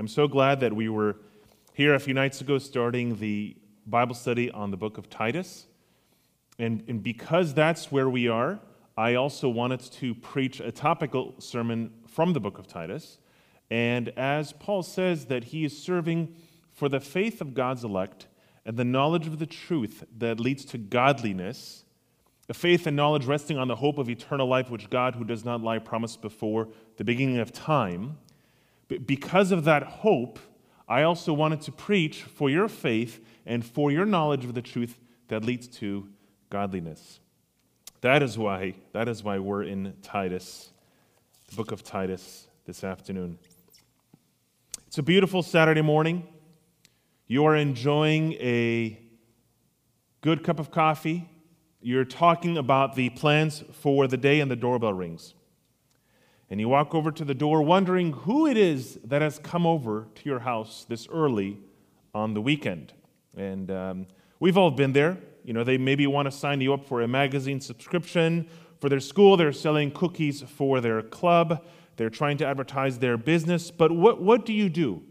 I'm 0.00 0.08
so 0.08 0.26
glad 0.26 0.60
that 0.60 0.72
we 0.72 0.88
were 0.88 1.16
here 1.74 1.94
a 1.94 1.98
few 1.98 2.14
nights 2.14 2.40
ago 2.40 2.56
starting 2.56 3.16
the 3.16 3.54
Bible 3.86 4.14
study 4.14 4.50
on 4.50 4.70
the 4.70 4.78
book 4.78 4.96
of 4.96 5.10
Titus. 5.10 5.66
And, 6.58 6.82
and 6.88 7.02
because 7.02 7.52
that's 7.52 7.92
where 7.92 8.08
we 8.08 8.26
are, 8.26 8.60
I 8.96 9.16
also 9.16 9.50
wanted 9.50 9.80
to 9.80 10.14
preach 10.14 10.58
a 10.58 10.72
topical 10.72 11.34
sermon 11.38 11.92
from 12.06 12.32
the 12.32 12.40
book 12.40 12.58
of 12.58 12.66
Titus. 12.66 13.18
And 13.70 14.08
as 14.16 14.54
Paul 14.54 14.82
says 14.82 15.26
that 15.26 15.44
he 15.44 15.66
is 15.66 15.76
serving 15.76 16.34
for 16.72 16.88
the 16.88 17.00
faith 17.00 17.42
of 17.42 17.52
God's 17.52 17.84
elect 17.84 18.26
and 18.64 18.78
the 18.78 18.86
knowledge 18.86 19.26
of 19.26 19.38
the 19.38 19.44
truth 19.44 20.02
that 20.16 20.40
leads 20.40 20.64
to 20.64 20.78
godliness, 20.78 21.84
a 22.48 22.54
faith 22.54 22.86
and 22.86 22.96
knowledge 22.96 23.26
resting 23.26 23.58
on 23.58 23.68
the 23.68 23.76
hope 23.76 23.98
of 23.98 24.08
eternal 24.08 24.48
life, 24.48 24.70
which 24.70 24.88
God, 24.88 25.16
who 25.16 25.24
does 25.24 25.44
not 25.44 25.60
lie, 25.60 25.78
promised 25.78 26.22
before 26.22 26.68
the 26.96 27.04
beginning 27.04 27.36
of 27.36 27.52
time. 27.52 28.16
Because 28.98 29.52
of 29.52 29.64
that 29.64 29.82
hope, 29.82 30.38
I 30.88 31.02
also 31.02 31.32
wanted 31.32 31.60
to 31.62 31.72
preach 31.72 32.22
for 32.22 32.50
your 32.50 32.68
faith 32.68 33.24
and 33.46 33.64
for 33.64 33.90
your 33.90 34.04
knowledge 34.04 34.44
of 34.44 34.54
the 34.54 34.62
truth 34.62 34.98
that 35.28 35.44
leads 35.44 35.68
to 35.68 36.08
godliness. 36.50 37.20
That 38.00 38.22
is 38.22 38.36
why, 38.36 38.74
that 38.92 39.08
is 39.08 39.22
why 39.22 39.38
we're 39.38 39.62
in 39.62 39.94
Titus, 40.02 40.70
the 41.48 41.56
book 41.56 41.70
of 41.70 41.82
Titus, 41.84 42.48
this 42.64 42.82
afternoon. 42.82 43.38
It's 44.86 44.98
a 44.98 45.02
beautiful 45.02 45.42
Saturday 45.42 45.82
morning. 45.82 46.26
You 47.28 47.44
are 47.44 47.54
enjoying 47.54 48.32
a 48.34 48.98
good 50.20 50.42
cup 50.42 50.58
of 50.58 50.72
coffee. 50.72 51.28
You're 51.80 52.04
talking 52.04 52.58
about 52.58 52.96
the 52.96 53.10
plans 53.10 53.62
for 53.72 54.08
the 54.08 54.16
day, 54.16 54.40
and 54.40 54.50
the 54.50 54.56
doorbell 54.56 54.92
rings. 54.92 55.34
And 56.50 56.58
you 56.58 56.68
walk 56.68 56.94
over 56.94 57.12
to 57.12 57.24
the 57.24 57.34
door 57.34 57.62
wondering 57.62 58.12
who 58.12 58.48
it 58.48 58.56
is 58.56 58.98
that 59.04 59.22
has 59.22 59.38
come 59.38 59.66
over 59.66 60.08
to 60.16 60.28
your 60.28 60.40
house 60.40 60.84
this 60.88 61.06
early 61.08 61.58
on 62.12 62.34
the 62.34 62.40
weekend. 62.40 62.92
And 63.36 63.70
um, 63.70 64.06
we've 64.40 64.58
all 64.58 64.72
been 64.72 64.92
there. 64.92 65.18
You 65.44 65.52
know, 65.52 65.62
they 65.62 65.78
maybe 65.78 66.06
want 66.08 66.26
to 66.26 66.32
sign 66.32 66.60
you 66.60 66.74
up 66.74 66.86
for 66.86 67.02
a 67.02 67.08
magazine 67.08 67.60
subscription 67.60 68.48
for 68.80 68.88
their 68.88 68.98
school. 68.98 69.36
They're 69.36 69.52
selling 69.52 69.92
cookies 69.92 70.42
for 70.42 70.80
their 70.80 71.02
club. 71.02 71.64
They're 71.96 72.10
trying 72.10 72.38
to 72.38 72.46
advertise 72.46 72.98
their 72.98 73.16
business. 73.16 73.70
But 73.70 73.92
what, 73.92 74.20
what 74.20 74.44
do 74.44 74.52
you 74.52 74.68
do? 74.68 75.02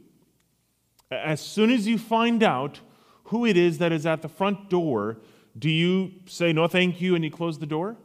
As 1.10 1.40
soon 1.40 1.72
as 1.72 1.88
you 1.88 1.98
find 1.98 2.44
out 2.44 2.82
who 3.26 3.46
it 3.46 3.56
is 3.56 3.78
that 3.78 3.94
is 3.94 4.06
at 4.06 4.22
the 4.22 4.28
front 4.28 4.70
door, 4.70 5.18
do 5.58 5.70
you 5.70 6.12
say 6.26 6.52
no 6.52 6.68
thank 6.68 7.00
you 7.00 7.16
and 7.16 7.24
you 7.24 7.32
close 7.32 7.60
the 7.60 7.66
door? 7.66 7.96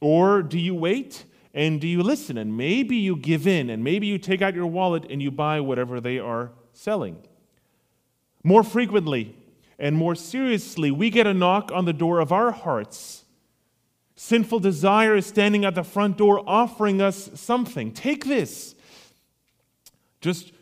Or 0.00 0.42
do 0.42 0.58
you 0.58 0.74
wait 0.74 1.24
and 1.54 1.80
do 1.80 1.86
you 1.86 2.02
listen 2.02 2.38
and 2.38 2.56
maybe 2.56 2.96
you 2.96 3.16
give 3.16 3.46
in 3.46 3.68
and 3.68 3.84
maybe 3.84 4.06
you 4.06 4.18
take 4.18 4.40
out 4.40 4.54
your 4.54 4.66
wallet 4.66 5.04
and 5.10 5.22
you 5.22 5.30
buy 5.30 5.60
whatever 5.60 6.00
they 6.00 6.18
are 6.18 6.52
selling? 6.72 7.18
More 8.42 8.64
frequently, 8.64 9.36
and 9.78 9.96
more 9.96 10.14
seriously, 10.14 10.90
we 10.90 11.10
get 11.10 11.26
a 11.26 11.34
knock 11.34 11.70
on 11.72 11.84
the 11.84 11.92
door 11.92 12.20
of 12.20 12.32
our 12.32 12.52
hearts. 12.52 13.24
Sinful 14.14 14.60
desire 14.60 15.16
is 15.16 15.26
standing 15.26 15.64
at 15.64 15.74
the 15.74 15.82
front 15.82 16.16
door 16.16 16.42
offering 16.46 17.00
us 17.00 17.30
something. 17.34 17.92
Take 17.92 18.24
this. 18.24 18.74
Just 20.20 20.52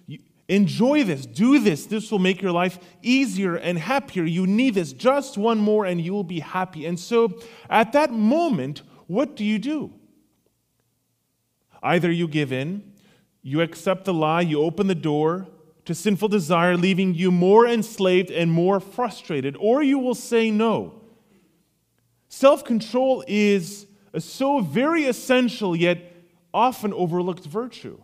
enjoy 0.48 1.04
this. 1.04 1.26
Do 1.26 1.58
this. 1.58 1.86
This 1.86 2.10
will 2.10 2.18
make 2.18 2.40
your 2.40 2.52
life 2.52 2.78
easier 3.02 3.56
and 3.56 3.78
happier. 3.78 4.24
You 4.24 4.46
need 4.46 4.74
this. 4.74 4.92
Just 4.92 5.36
one 5.36 5.58
more 5.58 5.84
and 5.84 6.00
you 6.00 6.12
will 6.12 6.24
be 6.24 6.40
happy. 6.40 6.86
And 6.86 6.98
so 6.98 7.38
at 7.68 7.92
that 7.92 8.12
moment, 8.12 8.82
what 9.06 9.36
do 9.36 9.44
you 9.44 9.58
do? 9.58 9.92
Either 11.82 12.10
you 12.10 12.28
give 12.28 12.52
in, 12.52 12.82
you 13.42 13.60
accept 13.60 14.04
the 14.04 14.14
lie, 14.14 14.42
you 14.42 14.60
open 14.60 14.86
the 14.86 14.94
door, 14.94 15.48
to 15.86 15.94
sinful 15.94 16.28
desire, 16.28 16.76
leaving 16.76 17.14
you 17.14 17.30
more 17.30 17.66
enslaved 17.66 18.30
and 18.30 18.52
more 18.52 18.80
frustrated, 18.80 19.56
or 19.58 19.82
you 19.82 19.98
will 19.98 20.14
say 20.14 20.50
no. 20.50 21.00
Self 22.28 22.64
control 22.64 23.24
is 23.26 23.86
a 24.12 24.20
so 24.20 24.60
very 24.60 25.04
essential 25.04 25.74
yet 25.74 25.98
often 26.52 26.92
overlooked 26.92 27.44
virtue. 27.44 27.98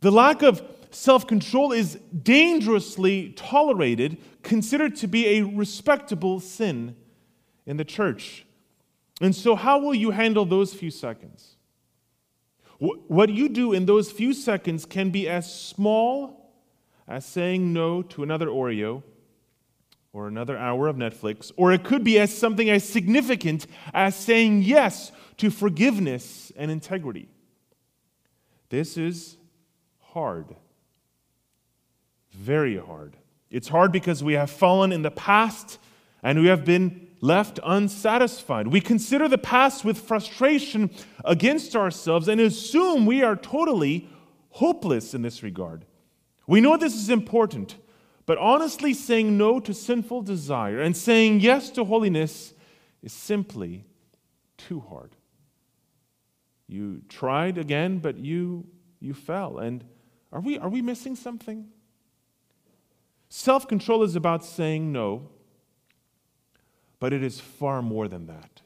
The 0.00 0.10
lack 0.10 0.42
of 0.42 0.62
self 0.90 1.26
control 1.26 1.72
is 1.72 1.94
dangerously 2.22 3.30
tolerated, 3.30 4.18
considered 4.42 4.96
to 4.96 5.06
be 5.06 5.38
a 5.38 5.42
respectable 5.42 6.40
sin 6.40 6.96
in 7.66 7.76
the 7.76 7.84
church. 7.84 8.44
And 9.20 9.34
so, 9.34 9.54
how 9.54 9.78
will 9.78 9.94
you 9.94 10.10
handle 10.10 10.44
those 10.44 10.74
few 10.74 10.90
seconds? 10.90 11.53
What 12.84 13.30
you 13.30 13.48
do 13.48 13.72
in 13.72 13.86
those 13.86 14.10
few 14.10 14.34
seconds 14.34 14.84
can 14.84 15.10
be 15.10 15.28
as 15.28 15.52
small 15.52 16.52
as 17.08 17.24
saying 17.24 17.72
no 17.72 18.02
to 18.02 18.22
another 18.22 18.46
Oreo 18.46 19.02
or 20.12 20.28
another 20.28 20.56
hour 20.56 20.86
of 20.86 20.96
Netflix, 20.96 21.50
or 21.56 21.72
it 21.72 21.82
could 21.82 22.04
be 22.04 22.18
as 22.18 22.36
something 22.36 22.70
as 22.70 22.88
significant 22.88 23.66
as 23.92 24.14
saying 24.14 24.62
yes 24.62 25.12
to 25.38 25.50
forgiveness 25.50 26.52
and 26.56 26.70
integrity. 26.70 27.28
This 28.68 28.96
is 28.96 29.36
hard. 30.00 30.54
Very 32.30 32.76
hard. 32.76 33.16
It's 33.50 33.68
hard 33.68 33.92
because 33.92 34.22
we 34.22 34.34
have 34.34 34.50
fallen 34.50 34.92
in 34.92 35.02
the 35.02 35.10
past 35.10 35.78
and 36.22 36.40
we 36.40 36.46
have 36.46 36.64
been 36.64 37.03
left 37.24 37.58
unsatisfied. 37.64 38.68
We 38.68 38.82
consider 38.82 39.28
the 39.28 39.38
past 39.38 39.82
with 39.82 39.98
frustration 39.98 40.90
against 41.24 41.74
ourselves 41.74 42.28
and 42.28 42.38
assume 42.38 43.06
we 43.06 43.22
are 43.22 43.34
totally 43.34 44.10
hopeless 44.50 45.14
in 45.14 45.22
this 45.22 45.42
regard. 45.42 45.86
We 46.46 46.60
know 46.60 46.76
this 46.76 46.94
is 46.94 47.08
important, 47.08 47.76
but 48.26 48.36
honestly 48.36 48.92
saying 48.92 49.38
no 49.38 49.58
to 49.58 49.72
sinful 49.72 50.20
desire 50.20 50.80
and 50.80 50.94
saying 50.94 51.40
yes 51.40 51.70
to 51.70 51.86
holiness 51.86 52.52
is 53.02 53.14
simply 53.14 53.86
too 54.58 54.80
hard. 54.80 55.16
You 56.66 57.00
tried 57.08 57.56
again, 57.56 58.00
but 58.00 58.18
you, 58.18 58.66
you 59.00 59.14
fell. 59.14 59.58
And 59.58 59.82
are 60.30 60.40
we, 60.40 60.58
are 60.58 60.68
we 60.68 60.82
missing 60.82 61.16
something? 61.16 61.68
Self 63.30 63.66
control 63.66 64.02
is 64.02 64.14
about 64.14 64.44
saying 64.44 64.92
no, 64.92 65.30
but 67.04 67.12
it 67.12 67.22
is 67.22 67.38
far 67.38 67.82
more 67.82 68.08
than 68.08 68.28
that. 68.28 68.62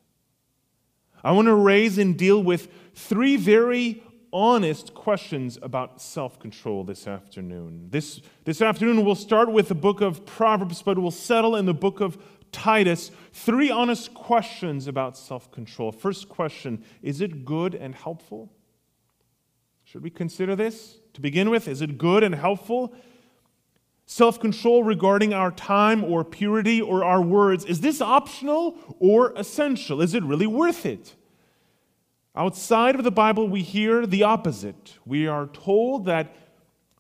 I 1.24 1.32
want 1.32 1.46
to 1.46 1.56
raise 1.56 1.98
and 1.98 2.16
deal 2.16 2.40
with 2.40 2.68
three 2.94 3.36
very 3.36 4.00
honest 4.32 4.94
questions 4.94 5.58
about 5.60 6.00
self 6.00 6.38
control 6.38 6.84
this 6.84 7.08
afternoon. 7.08 7.88
This, 7.90 8.20
this 8.44 8.62
afternoon, 8.62 9.04
we'll 9.04 9.16
start 9.16 9.50
with 9.50 9.66
the 9.66 9.74
book 9.74 10.00
of 10.00 10.24
Proverbs, 10.24 10.82
but 10.82 11.00
we'll 11.00 11.10
settle 11.10 11.56
in 11.56 11.66
the 11.66 11.74
book 11.74 11.98
of 11.98 12.16
Titus. 12.52 13.10
Three 13.32 13.72
honest 13.72 14.14
questions 14.14 14.86
about 14.86 15.16
self 15.16 15.50
control. 15.50 15.90
First 15.90 16.28
question 16.28 16.84
Is 17.02 17.20
it 17.20 17.44
good 17.44 17.74
and 17.74 17.92
helpful? 17.92 18.52
Should 19.82 20.04
we 20.04 20.10
consider 20.10 20.54
this 20.54 21.00
to 21.14 21.20
begin 21.20 21.50
with? 21.50 21.66
Is 21.66 21.82
it 21.82 21.98
good 21.98 22.22
and 22.22 22.36
helpful? 22.36 22.94
Self 24.10 24.40
control 24.40 24.84
regarding 24.84 25.34
our 25.34 25.50
time 25.50 26.02
or 26.02 26.24
purity 26.24 26.80
or 26.80 27.04
our 27.04 27.20
words, 27.20 27.66
is 27.66 27.82
this 27.82 28.00
optional 28.00 28.78
or 28.98 29.34
essential? 29.36 30.00
Is 30.00 30.14
it 30.14 30.24
really 30.24 30.46
worth 30.46 30.86
it? 30.86 31.14
Outside 32.34 32.94
of 32.94 33.04
the 33.04 33.10
Bible, 33.10 33.50
we 33.50 33.60
hear 33.60 34.06
the 34.06 34.22
opposite. 34.22 34.94
We 35.04 35.26
are 35.26 35.48
told 35.48 36.06
that 36.06 36.34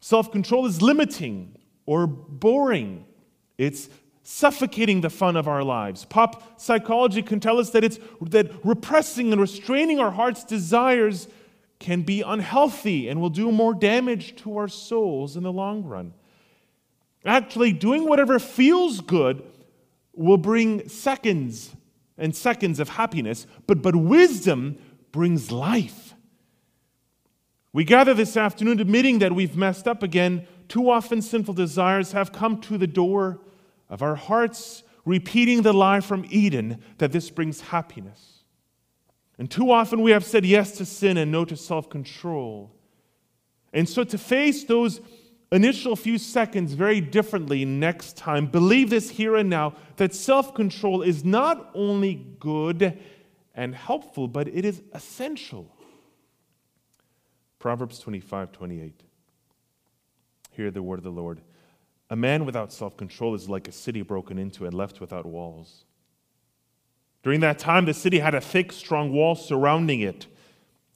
self 0.02 0.30
control 0.30 0.66
is 0.66 0.82
limiting 0.82 1.56
or 1.86 2.06
boring, 2.06 3.06
it's 3.56 3.88
suffocating 4.22 5.00
the 5.00 5.08
fun 5.08 5.34
of 5.34 5.48
our 5.48 5.64
lives. 5.64 6.04
Pop 6.04 6.60
psychology 6.60 7.22
can 7.22 7.40
tell 7.40 7.58
us 7.58 7.70
that, 7.70 7.84
it's, 7.84 7.98
that 8.20 8.50
repressing 8.62 9.32
and 9.32 9.40
restraining 9.40 9.98
our 9.98 10.10
heart's 10.10 10.44
desires 10.44 11.26
can 11.78 12.02
be 12.02 12.20
unhealthy 12.20 13.08
and 13.08 13.18
will 13.18 13.30
do 13.30 13.50
more 13.50 13.72
damage 13.72 14.36
to 14.36 14.58
our 14.58 14.68
souls 14.68 15.38
in 15.38 15.42
the 15.42 15.52
long 15.52 15.82
run. 15.84 16.12
Actually, 17.24 17.72
doing 17.72 18.06
whatever 18.06 18.38
feels 18.38 19.00
good 19.00 19.42
will 20.14 20.36
bring 20.36 20.88
seconds 20.88 21.74
and 22.16 22.34
seconds 22.34 22.80
of 22.80 22.90
happiness, 22.90 23.46
but, 23.66 23.82
but 23.82 23.94
wisdom 23.94 24.78
brings 25.12 25.50
life. 25.50 26.14
We 27.72 27.84
gather 27.84 28.14
this 28.14 28.36
afternoon 28.36 28.80
admitting 28.80 29.20
that 29.20 29.32
we've 29.32 29.56
messed 29.56 29.86
up 29.86 30.02
again. 30.02 30.46
Too 30.68 30.90
often, 30.90 31.22
sinful 31.22 31.54
desires 31.54 32.12
have 32.12 32.32
come 32.32 32.60
to 32.62 32.78
the 32.78 32.86
door 32.86 33.40
of 33.88 34.02
our 34.02 34.16
hearts, 34.16 34.82
repeating 35.04 35.62
the 35.62 35.72
lie 35.72 36.00
from 36.00 36.26
Eden 36.28 36.82
that 36.98 37.12
this 37.12 37.30
brings 37.30 37.60
happiness. 37.60 38.44
And 39.38 39.50
too 39.50 39.70
often, 39.70 40.02
we 40.02 40.10
have 40.10 40.24
said 40.24 40.44
yes 40.44 40.72
to 40.78 40.84
sin 40.84 41.16
and 41.16 41.30
no 41.30 41.44
to 41.44 41.56
self 41.56 41.88
control. 41.88 42.74
And 43.72 43.88
so, 43.88 44.02
to 44.02 44.18
face 44.18 44.64
those 44.64 45.00
initial 45.50 45.96
few 45.96 46.18
seconds 46.18 46.74
very 46.74 47.00
differently 47.00 47.64
next 47.64 48.16
time, 48.16 48.46
believe 48.46 48.90
this 48.90 49.10
here 49.10 49.36
and 49.36 49.48
now 49.48 49.74
that 49.96 50.14
self 50.14 50.54
control 50.54 51.02
is 51.02 51.24
not 51.24 51.70
only 51.74 52.26
good 52.38 52.98
and 53.54 53.74
helpful, 53.74 54.28
but 54.28 54.48
it 54.48 54.64
is 54.64 54.82
essential. 54.92 55.74
Proverbs 57.58 57.98
25 57.98 58.52
28. 58.52 59.02
hear 60.52 60.70
the 60.70 60.82
word 60.82 60.98
of 60.98 61.04
the 61.04 61.10
Lord. 61.10 61.40
A 62.10 62.16
man 62.16 62.44
without 62.44 62.72
self 62.72 62.96
control 62.96 63.34
is 63.34 63.48
like 63.48 63.68
a 63.68 63.72
city 63.72 64.02
broken 64.02 64.38
into 64.38 64.64
and 64.64 64.74
left 64.74 65.00
without 65.00 65.26
walls. 65.26 65.84
During 67.22 67.40
that 67.40 67.58
time, 67.58 67.84
the 67.84 67.94
city 67.94 68.20
had 68.20 68.34
a 68.34 68.40
thick, 68.40 68.72
strong 68.72 69.12
wall 69.12 69.34
surrounding 69.34 70.00
it. 70.00 70.26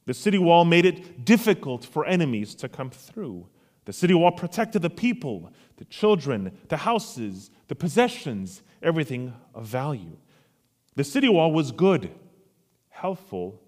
The 0.06 0.14
city 0.14 0.38
wall 0.38 0.64
made 0.64 0.86
it 0.86 1.24
difficult 1.24 1.84
for 1.84 2.06
enemies 2.06 2.54
to 2.56 2.68
come 2.68 2.90
through. 2.90 3.46
The 3.84 3.92
city 3.92 4.14
wall 4.14 4.30
protected 4.32 4.82
the 4.82 4.90
people, 4.90 5.52
the 5.76 5.84
children, 5.86 6.56
the 6.68 6.76
houses, 6.76 7.50
the 7.68 7.74
possessions, 7.74 8.62
everything 8.82 9.34
of 9.54 9.66
value. 9.66 10.16
The 10.94 11.04
city 11.04 11.28
wall 11.28 11.52
was 11.52 11.72
good, 11.72 12.10
helpful, 12.90 13.60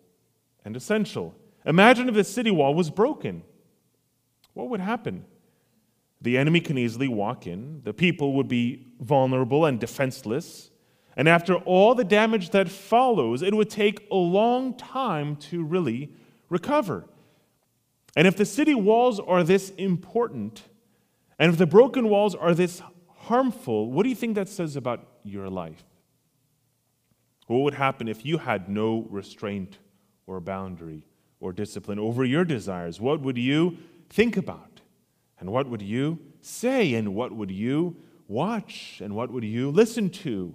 and 0.64 0.76
essential. 0.76 1.34
Imagine 1.66 2.08
if 2.08 2.14
the 2.14 2.25
city 2.25 2.50
wall 2.50 2.75
was 2.75 2.90
broken. 2.90 3.43
What 4.52 4.69
would 4.69 4.81
happen? 4.81 5.25
The 6.20 6.38
enemy 6.38 6.60
can 6.60 6.78
easily 6.78 7.08
walk 7.08 7.46
in, 7.46 7.82
the 7.82 7.93
people 7.93 8.32
would 8.34 8.49
be 8.49 8.87
vulnerable 9.00 9.67
and 9.67 9.78
defenseless. 9.78 10.70
And 11.17 11.28
after 11.28 11.55
all 11.55 11.94
the 11.94 12.05
damage 12.05 12.50
that 12.50 12.69
follows, 12.69 13.43
it 13.43 13.55
would 13.55 13.70
take 13.70 14.06
a 14.10 14.17
long 14.17 14.75
time 14.76 15.37
to 15.37 15.62
really 15.62 16.10
recover. 16.49 17.05
And 18.16 18.26
if 18.26 18.37
the 18.37 18.44
city 18.44 18.75
walls 18.75 19.19
are 19.19 19.43
this 19.43 19.70
important, 19.70 20.62
and 21.38 21.50
if 21.50 21.58
the 21.58 21.66
broken 21.66 22.08
walls 22.08 22.34
are 22.34 22.55
this 22.55 22.81
harmful, 23.08 23.90
what 23.90 24.05
do 24.05 24.08
you 24.08 24.14
think 24.14 24.37
that 24.37 24.49
says 24.49 24.76
about 24.76 25.06
your 25.25 25.49
life? 25.49 25.84
What 27.46 27.58
would 27.58 27.75
happen 27.75 28.08
if 28.08 28.25
you 28.25 28.38
had 28.38 28.69
no 28.69 29.06
restraint 29.11 29.78
or 30.26 30.40
boundary 30.40 31.05
or 31.40 31.52
discipline 31.52 31.99
over 31.99 32.25
your 32.25 32.44
desires? 32.44 33.00
What 33.00 33.20
would 33.20 33.37
you 33.37 33.76
think 34.08 34.37
about? 34.37 34.81
And 35.40 35.50
what 35.50 35.69
would 35.69 35.82
you 35.82 36.19
say? 36.40 36.94
And 36.94 37.14
what 37.14 37.32
would 37.32 37.50
you 37.50 37.96
watch? 38.28 39.00
And 39.02 39.14
what 39.14 39.31
would 39.31 39.44
you 39.44 39.70
listen 39.70 40.08
to? 40.10 40.55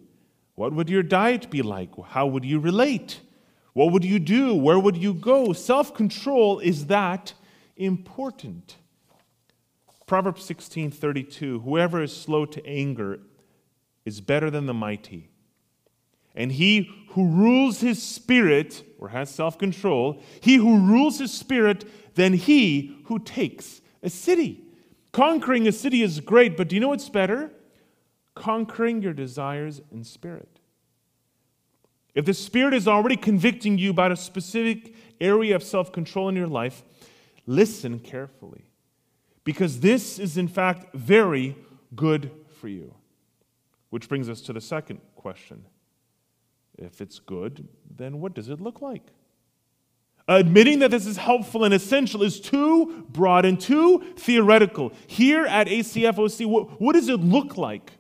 What 0.56 0.74
would 0.74 0.90
your 0.90 1.04
diet 1.04 1.50
be 1.50 1.62
like? 1.62 1.90
How 2.08 2.26
would 2.26 2.44
you 2.44 2.60
relate? 2.60 3.22
What 3.74 3.92
would 3.92 4.04
you 4.04 4.20
do? 4.20 4.56
Where 4.56 4.80
would 4.80 4.98
you 4.98 5.14
go? 5.14 5.54
Self 5.54 5.94
control 5.94 6.60
is 6.60 6.88
that 6.88 7.34
important. 7.80 8.76
Proverbs 10.06 10.44
16:32 10.44 11.64
Whoever 11.64 12.04
is 12.04 12.16
slow 12.16 12.46
to 12.46 12.66
anger 12.66 13.20
is 14.06 14.22
better 14.22 14.52
than 14.52 14.66
the 14.66 14.74
mighty. 14.74 15.30
And 16.36 16.52
he 16.52 16.92
who 17.10 17.28
rules 17.28 17.82
his 17.82 18.02
spirit 18.02 18.84
or 19.00 19.10
has 19.10 19.30
self-control, 19.30 20.22
he 20.42 20.56
who 20.56 20.78
rules 20.78 21.18
his 21.18 21.34
spirit 21.34 21.86
than 22.16 22.34
he 22.34 22.96
who 23.06 23.20
takes 23.20 23.82
a 24.04 24.10
city. 24.10 24.64
Conquering 25.12 25.68
a 25.68 25.72
city 25.72 26.04
is 26.04 26.20
great, 26.20 26.56
but 26.56 26.70
do 26.70 26.76
you 26.76 26.80
know 26.80 26.90
what's 26.90 27.10
better? 27.10 27.52
conquering 28.40 29.02
your 29.02 29.14
desires 29.14 29.82
in 29.92 30.04
spirit. 30.04 30.60
If 32.16 32.26
the 32.26 32.34
Spirit 32.34 32.74
is 32.74 32.88
already 32.88 33.18
convicting 33.18 33.78
you 33.78 33.92
about 33.92 34.12
a 34.12 34.16
specific 34.16 34.96
area 35.22 35.56
of 35.56 35.64
self 35.64 35.92
control 35.92 36.30
in 36.30 36.36
your 36.36 36.48
life, 36.48 36.84
listen 37.46 38.00
carefully. 38.00 38.66
Because 39.44 39.80
this 39.80 40.20
is, 40.20 40.38
in 40.38 40.48
fact, 40.48 40.94
very 40.94 41.56
good 41.96 42.32
for 42.60 42.68
you. 42.68 42.94
Which 43.90 44.08
brings 44.08 44.30
us 44.30 44.42
to 44.42 44.54
the 44.54 44.62
second 44.62 45.02
question. 45.16 45.66
If 46.78 47.02
it's 47.02 47.20
good, 47.20 47.68
then 47.90 48.22
what 48.22 48.34
does 48.34 48.50
it 48.50 48.62
look 48.62 48.82
like? 48.82 49.04
Admitting 50.28 50.80
that 50.80 50.92
this 50.92 51.08
is 51.08 51.18
helpful 51.18 51.64
and 51.64 51.74
essential 51.74 52.22
is 52.22 52.40
too 52.40 53.06
broad 53.10 53.46
and 53.46 53.60
too 53.60 54.14
theoretical. 54.16 54.94
Here 55.08 55.46
at 55.46 55.68
ACFOC, 55.68 56.46
what, 56.46 56.80
what 56.80 56.94
does 56.94 57.10
it 57.10 57.20
look 57.20 57.58
like? 57.58 57.94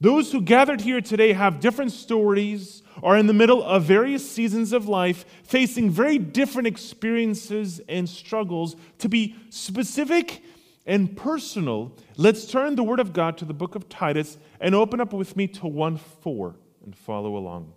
Those 0.00 0.32
who 0.32 0.40
gathered 0.40 0.80
here 0.80 1.00
today 1.00 1.34
have 1.34 1.60
different 1.60 1.92
stories, 1.92 2.82
are 3.02 3.16
in 3.16 3.26
the 3.26 3.34
middle 3.34 3.62
of 3.62 3.84
various 3.84 4.28
seasons 4.28 4.72
of 4.72 4.88
life, 4.88 5.24
facing 5.42 5.90
very 5.90 6.18
different 6.18 6.66
experiences 6.66 7.80
and 7.88 8.08
struggles. 8.08 8.76
To 8.98 9.08
be 9.08 9.36
specific 9.50 10.42
and 10.86 11.16
personal, 11.16 11.96
let's 12.16 12.46
turn 12.46 12.76
the 12.76 12.82
Word 12.82 13.00
of 13.00 13.12
God 13.12 13.36
to 13.38 13.44
the 13.44 13.54
book 13.54 13.74
of 13.74 13.88
Titus 13.88 14.38
and 14.60 14.74
open 14.74 15.00
up 15.00 15.12
with 15.12 15.36
me 15.36 15.46
to 15.48 15.66
1 15.66 15.98
4 15.98 16.56
and 16.84 16.96
follow 16.96 17.36
along. 17.36 17.72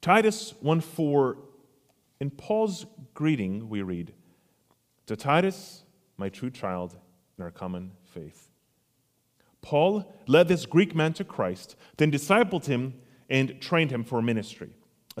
Titus 0.00 0.54
1 0.60 0.80
4, 0.80 1.36
in 2.20 2.30
Paul's 2.30 2.86
greeting, 3.12 3.68
we 3.68 3.82
read, 3.82 4.12
To 5.06 5.16
Titus, 5.16 5.84
my 6.16 6.30
true 6.30 6.50
child 6.50 6.96
in 7.38 7.44
our 7.44 7.50
common 7.50 7.92
faith. 8.02 8.49
Paul 9.62 10.12
led 10.26 10.48
this 10.48 10.66
Greek 10.66 10.94
man 10.94 11.12
to 11.14 11.24
Christ, 11.24 11.76
then 11.96 12.10
discipled 12.10 12.66
him 12.66 12.94
and 13.28 13.60
trained 13.60 13.90
him 13.90 14.04
for 14.04 14.22
ministry. 14.22 14.70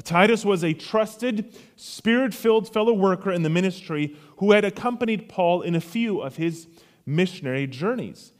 Titus 0.02 0.44
was 0.44 0.64
a 0.64 0.72
trusted, 0.72 1.54
spirit 1.76 2.32
filled 2.32 2.72
fellow 2.72 2.92
worker 2.92 3.30
in 3.30 3.42
the 3.42 3.50
ministry 3.50 4.16
who 4.38 4.52
had 4.52 4.64
accompanied 4.64 5.28
Paul 5.28 5.62
in 5.62 5.74
a 5.74 5.80
few 5.80 6.20
of 6.20 6.36
his 6.36 6.68
missionary 7.04 7.66
journeys. 7.66 8.32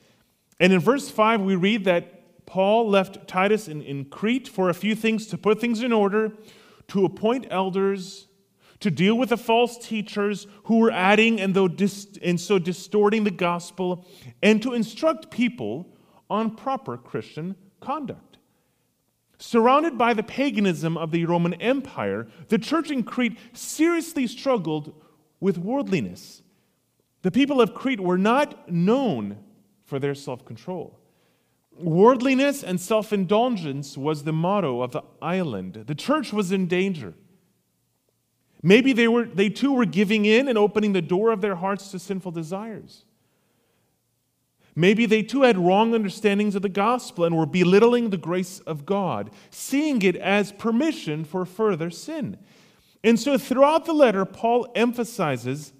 And 0.58 0.72
in 0.72 0.80
verse 0.80 1.10
5, 1.10 1.40
we 1.40 1.56
read 1.56 1.84
that 1.84 2.46
Paul 2.46 2.88
left 2.88 3.28
Titus 3.28 3.68
in, 3.68 3.82
in 3.82 4.06
Crete 4.06 4.48
for 4.48 4.70
a 4.70 4.74
few 4.74 4.94
things 4.94 5.26
to 5.28 5.38
put 5.38 5.60
things 5.60 5.82
in 5.82 5.92
order, 5.92 6.32
to 6.88 7.04
appoint 7.04 7.46
elders, 7.50 8.26
to 8.80 8.90
deal 8.90 9.16
with 9.16 9.28
the 9.28 9.36
false 9.36 9.78
teachers 9.78 10.46
who 10.64 10.78
were 10.78 10.90
adding 10.90 11.40
and, 11.40 11.54
though 11.54 11.68
dis- 11.68 12.08
and 12.22 12.40
so 12.40 12.58
distorting 12.58 13.24
the 13.24 13.30
gospel, 13.30 14.06
and 14.42 14.62
to 14.62 14.72
instruct 14.72 15.30
people 15.30 15.89
on 16.30 16.54
proper 16.56 16.96
Christian 16.96 17.56
conduct. 17.80 18.38
Surrounded 19.38 19.96
by 19.96 20.14
the 20.14 20.22
paganism 20.22 20.96
of 20.96 21.10
the 21.10 21.24
Roman 21.24 21.54
Empire, 21.54 22.28
the 22.48 22.58
church 22.58 22.90
in 22.90 23.02
Crete 23.02 23.38
seriously 23.52 24.26
struggled 24.26 24.94
with 25.40 25.58
worldliness. 25.58 26.42
The 27.22 27.30
people 27.30 27.60
of 27.60 27.74
Crete 27.74 28.00
were 28.00 28.18
not 28.18 28.70
known 28.70 29.38
for 29.84 29.98
their 29.98 30.14
self 30.14 30.44
control. 30.44 30.98
Worldliness 31.78 32.62
and 32.62 32.78
self 32.80 33.12
indulgence 33.12 33.96
was 33.96 34.24
the 34.24 34.32
motto 34.32 34.82
of 34.82 34.92
the 34.92 35.02
island. 35.22 35.84
The 35.86 35.94
church 35.94 36.32
was 36.32 36.52
in 36.52 36.66
danger. 36.66 37.14
Maybe 38.62 38.92
they, 38.92 39.08
were, 39.08 39.24
they 39.24 39.48
too 39.48 39.72
were 39.72 39.86
giving 39.86 40.26
in 40.26 40.46
and 40.46 40.58
opening 40.58 40.92
the 40.92 41.00
door 41.00 41.32
of 41.32 41.40
their 41.40 41.56
hearts 41.56 41.90
to 41.92 41.98
sinful 41.98 42.32
desires. 42.32 43.06
Maybe 44.80 45.04
they 45.04 45.22
too 45.22 45.42
had 45.42 45.58
wrong 45.58 45.94
understandings 45.94 46.54
of 46.54 46.62
the 46.62 46.70
gospel 46.70 47.26
and 47.26 47.36
were 47.36 47.44
belittling 47.44 48.08
the 48.08 48.16
grace 48.16 48.60
of 48.60 48.86
God, 48.86 49.30
seeing 49.50 50.00
it 50.00 50.16
as 50.16 50.52
permission 50.52 51.22
for 51.22 51.44
further 51.44 51.90
sin. 51.90 52.38
And 53.04 53.20
so 53.20 53.36
throughout 53.36 53.84
the 53.84 53.92
letter, 53.92 54.24
Paul 54.24 54.72
emphasizes 54.74 55.74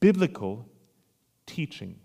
biblical 0.00 0.68
teaching. 1.46 2.00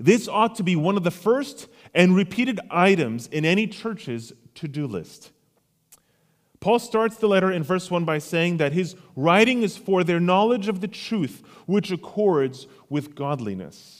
This 0.00 0.26
ought 0.26 0.56
to 0.56 0.64
be 0.64 0.74
one 0.74 0.96
of 0.96 1.04
the 1.04 1.12
first 1.12 1.68
and 1.94 2.16
repeated 2.16 2.58
items 2.68 3.28
in 3.28 3.44
any 3.44 3.68
church's 3.68 4.32
to 4.56 4.66
do 4.66 4.84
list. 4.84 5.30
Paul 6.58 6.80
starts 6.80 7.18
the 7.18 7.28
letter 7.28 7.52
in 7.52 7.62
verse 7.62 7.88
1 7.88 8.04
by 8.04 8.18
saying 8.18 8.56
that 8.56 8.72
his 8.72 8.96
writing 9.14 9.62
is 9.62 9.76
for 9.76 10.02
their 10.02 10.18
knowledge 10.18 10.66
of 10.66 10.80
the 10.80 10.88
truth, 10.88 11.44
which 11.66 11.92
accords 11.92 12.66
with 12.88 13.14
godliness. 13.14 13.97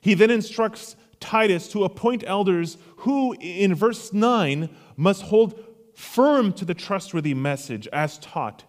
He 0.00 0.14
then 0.14 0.30
instructs 0.30 0.96
Titus 1.20 1.68
to 1.68 1.84
appoint 1.84 2.24
elders 2.26 2.78
who, 2.98 3.34
in 3.40 3.74
verse 3.74 4.12
9, 4.12 4.68
must 4.96 5.22
hold 5.22 5.62
firm 5.94 6.52
to 6.52 6.64
the 6.64 6.74
trustworthy 6.74 7.34
message 7.34 7.88
as 7.88 8.18
taught, 8.18 8.64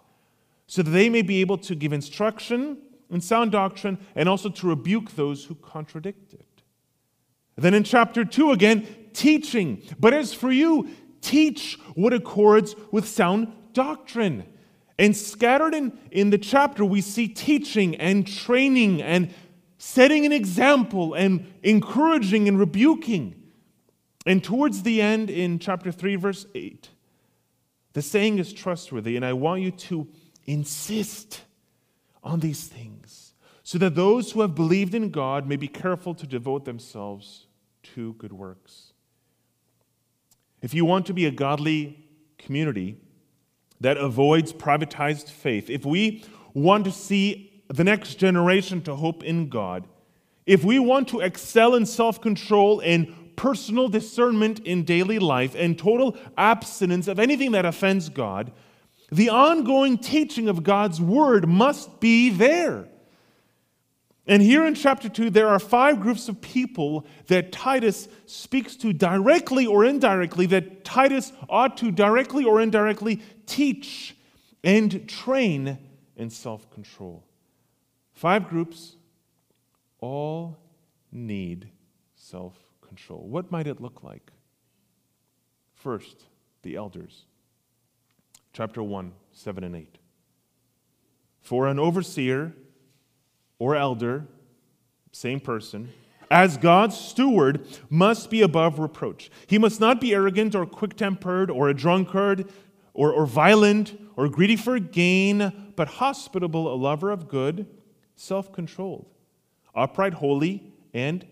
so 0.67 0.81
that 0.81 0.89
they 0.91 1.09
may 1.09 1.21
be 1.21 1.41
able 1.41 1.57
to 1.59 1.75
give 1.75 1.93
instruction 1.93 2.77
in 3.09 3.21
sound 3.21 3.51
doctrine 3.51 3.97
and 4.15 4.27
also 4.27 4.49
to 4.49 4.67
rebuke 4.67 5.15
those 5.15 5.45
who 5.45 5.55
contradict 5.55 6.33
it. 6.33 6.45
Then 7.55 7.73
in 7.73 7.83
chapter 7.83 8.23
2, 8.23 8.51
again, 8.51 8.87
teaching. 9.13 9.83
But 9.99 10.13
as 10.13 10.33
for 10.33 10.51
you, 10.51 10.89
teach 11.21 11.77
what 11.95 12.13
accords 12.13 12.75
with 12.91 13.07
sound 13.07 13.51
doctrine. 13.73 14.45
And 14.97 15.15
scattered 15.15 15.73
in, 15.73 15.97
in 16.11 16.29
the 16.29 16.37
chapter, 16.37 16.83
we 16.83 17.01
see 17.01 17.27
teaching 17.27 17.95
and 17.95 18.25
training 18.27 19.01
and 19.01 19.33
setting 19.79 20.25
an 20.25 20.33
example 20.33 21.15
and 21.15 21.51
encouraging 21.63 22.47
and 22.47 22.59
rebuking. 22.59 23.33
And 24.25 24.43
towards 24.43 24.83
the 24.83 25.01
end, 25.01 25.29
in 25.31 25.57
chapter 25.57 25.91
3, 25.91 26.17
verse 26.17 26.45
8, 26.53 26.89
the 27.93 28.01
saying 28.01 28.37
is 28.37 28.53
trustworthy, 28.53 29.15
and 29.15 29.25
I 29.25 29.33
want 29.33 29.61
you 29.61 29.71
to 29.71 30.07
insist 30.45 31.41
on 32.21 32.41
these 32.41 32.67
things 32.67 33.33
so 33.63 33.77
that 33.77 33.95
those 33.95 34.31
who 34.31 34.41
have 34.41 34.53
believed 34.53 34.93
in 34.93 35.09
God 35.09 35.47
may 35.47 35.55
be 35.55 35.67
careful 35.67 36.13
to 36.15 36.27
devote 36.27 36.65
themselves 36.65 37.47
to 37.95 38.13
good 38.13 38.33
works. 38.33 38.93
If 40.61 40.73
you 40.73 40.83
want 40.83 41.05
to 41.05 41.13
be 41.13 41.25
a 41.25 41.31
godly 41.31 42.05
community 42.37 42.97
that 43.79 43.95
avoids 43.95 44.51
privatized 44.51 45.29
faith, 45.29 45.69
if 45.69 45.85
we 45.85 46.25
want 46.53 46.83
to 46.83 46.91
see 46.91 47.48
the 47.69 47.83
next 47.83 48.15
generation 48.15 48.81
to 48.81 48.95
hope 48.95 49.23
in 49.23 49.47
God, 49.49 49.87
if 50.45 50.63
we 50.63 50.79
want 50.79 51.07
to 51.09 51.19
excel 51.19 51.75
in 51.75 51.85
self 51.85 52.19
control 52.19 52.81
and 52.81 53.35
personal 53.35 53.87
discernment 53.87 54.59
in 54.59 54.83
daily 54.83 55.19
life 55.19 55.55
and 55.55 55.77
total 55.77 56.17
abstinence 56.37 57.07
of 57.07 57.19
anything 57.19 57.51
that 57.51 57.65
offends 57.65 58.09
God, 58.09 58.51
the 59.11 59.29
ongoing 59.29 59.97
teaching 59.97 60.49
of 60.49 60.63
God's 60.63 60.99
word 60.99 61.47
must 61.47 61.99
be 61.99 62.29
there. 62.29 62.87
And 64.27 64.43
here 64.43 64.65
in 64.67 64.75
chapter 64.75 65.09
2, 65.09 65.31
there 65.31 65.47
are 65.47 65.57
five 65.57 66.01
groups 66.01 66.29
of 66.29 66.39
people 66.41 67.05
that 67.27 67.51
Titus 67.51 68.07
speaks 68.25 68.75
to 68.77 68.93
directly 68.93 69.65
or 69.65 69.85
indirectly, 69.85 70.45
that 70.47 70.83
Titus 70.83 71.33
ought 71.49 71.77
to 71.77 71.91
directly 71.91 72.45
or 72.45 72.61
indirectly 72.61 73.21
teach 73.47 74.15
and 74.63 75.07
train 75.07 75.79
in 76.15 76.29
self 76.29 76.69
control. 76.69 77.23
Five 78.19 78.49
groups 78.49 78.97
all 80.01 80.57
need 81.09 81.69
self 82.15 82.53
control. 82.85 83.25
What 83.25 83.49
might 83.49 83.65
it 83.65 83.79
look 83.79 84.03
like? 84.03 84.33
First, 85.73 86.25
the 86.61 86.75
elders. 86.75 87.27
Chapter 88.51 88.83
1, 88.83 89.13
7 89.31 89.63
and 89.63 89.73
8. 89.73 89.99
For 91.39 91.65
an 91.69 91.79
overseer, 91.79 92.51
or 93.57 93.77
elder, 93.77 94.25
same 95.13 95.39
person, 95.39 95.93
as 96.29 96.57
God's 96.57 96.97
steward, 96.97 97.65
must 97.89 98.29
be 98.29 98.41
above 98.41 98.79
reproach. 98.79 99.31
He 99.47 99.57
must 99.57 99.79
not 99.79 100.01
be 100.01 100.13
arrogant 100.13 100.55
or 100.55 100.65
quick 100.65 100.97
tempered 100.97 101.49
or 101.49 101.69
a 101.69 101.73
drunkard 101.73 102.51
or, 102.93 103.13
or 103.13 103.25
violent 103.25 103.97
or 104.17 104.27
greedy 104.27 104.57
for 104.57 104.77
gain, 104.77 105.71
but 105.77 105.87
hospitable, 105.87 106.67
a 106.69 106.75
lover 106.75 107.11
of 107.11 107.29
good, 107.29 107.65
self 108.19 108.51
controlled, 108.51 109.07
upright, 109.73 110.15
holy, 110.15 110.73
and 110.93 111.25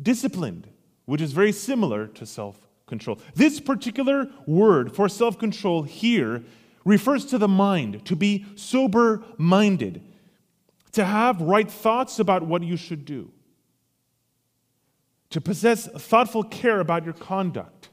disciplined, 0.00 0.68
which 1.06 1.20
is 1.20 1.32
very 1.32 1.52
similar 1.52 2.06
to 2.06 2.26
self 2.26 2.68
control. 2.86 3.18
This 3.34 3.60
particular 3.60 4.30
word 4.46 4.94
for 4.94 5.08
self 5.08 5.38
control 5.38 5.82
here 5.82 6.44
refers 6.84 7.24
to 7.26 7.38
the 7.38 7.48
mind, 7.48 8.04
to 8.04 8.14
be 8.14 8.44
sober 8.54 9.24
minded 9.38 10.02
to 10.96 11.04
have 11.04 11.42
right 11.42 11.70
thoughts 11.70 12.18
about 12.18 12.42
what 12.42 12.62
you 12.62 12.74
should 12.74 13.04
do, 13.04 13.30
to 15.28 15.42
possess 15.42 15.86
thoughtful 15.86 16.42
care 16.42 16.80
about 16.80 17.04
your 17.04 17.12
conduct. 17.12 17.90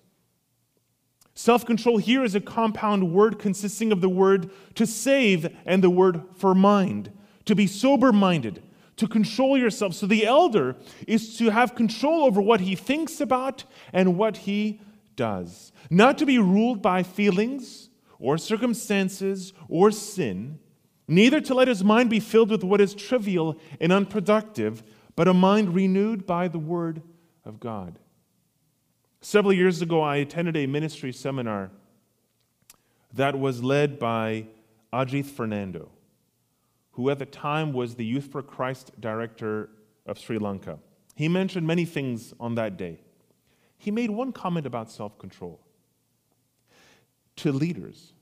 Self 1.34 1.66
control 1.66 1.98
here 1.98 2.24
is 2.24 2.34
a 2.34 2.40
compound 2.40 3.12
word 3.12 3.40
consisting 3.40 3.92
of 3.92 4.00
the 4.00 4.08
word 4.08 4.52
to 4.76 4.86
save 4.86 5.54
and 5.66 5.84
the 5.84 5.90
word 5.90 6.24
for 6.38 6.56
mind, 6.56 7.12
to 7.46 7.56
be 7.56 7.68
sober 7.68 8.12
minded, 8.12 8.64
to 8.98 9.08
control 9.08 9.58
yourself. 9.58 9.94
So 9.94 10.06
the 10.06 10.26
elder 10.26 10.76
is 11.08 11.38
to 11.38 11.50
have 11.50 11.76
control 11.76 12.24
over 12.24 12.42
what 12.42 12.62
he 12.62 12.76
thinks 12.76 13.20
about 13.20 13.64
and 13.92 14.18
what 14.18 14.38
he 14.38 14.82
does, 15.16 15.72
not 15.90 16.18
to 16.20 16.26
be 16.26 16.38
ruled 16.40 16.82
by 16.82 17.04
feelings 17.04 17.90
or 18.20 18.38
circumstances 18.38 19.54
or 19.68 19.92
sin, 19.92 20.60
neither 21.08 21.42
to 21.42 21.54
let 21.54 21.68
his 21.68 21.84
mind 21.84 22.10
be 22.10 22.20
filled 22.20 22.50
with 22.50 22.64
what 22.64 22.82
is 22.82 22.94
trivial 22.94 23.60
and 23.80 23.92
unproductive, 23.92 24.84
but 25.16 25.28
a 25.28 25.34
mind 25.34 25.76
renewed 25.76 26.26
by 26.26 26.48
the 26.48 26.60
Word 26.60 27.02
of 27.46 27.60
God. 27.60 28.00
Several 29.22 29.54
years 29.54 29.82
ago, 29.82 30.02
I 30.02 30.18
attended 30.18 30.58
a 30.58 30.68
ministry 30.68 31.12
seminar 31.12 31.72
that 33.14 33.38
was 33.38 33.64
led 33.64 34.00
by 34.00 34.48
Ajith 34.92 35.28
Fernando, 35.28 35.90
who 36.94 37.10
at 37.10 37.20
the 37.20 37.26
time 37.26 37.74
was 37.74 37.96
the 37.96 38.06
Youth 38.06 38.32
for 38.32 38.42
Christ 38.42 38.92
director 39.00 39.70
of 40.06 40.18
Sri 40.18 40.38
Lanka. 40.38 40.80
He 41.16 41.28
mentioned 41.28 41.68
many 41.68 41.86
things 41.86 42.34
on 42.40 42.56
that 42.56 42.78
day. 42.78 43.02
He 43.78 43.92
made 43.92 44.10
one 44.10 44.32
comment 44.32 44.66
about 44.66 44.90
self 44.90 45.18
control 45.20 45.60
to 47.38 47.52
leaders. 47.52 48.14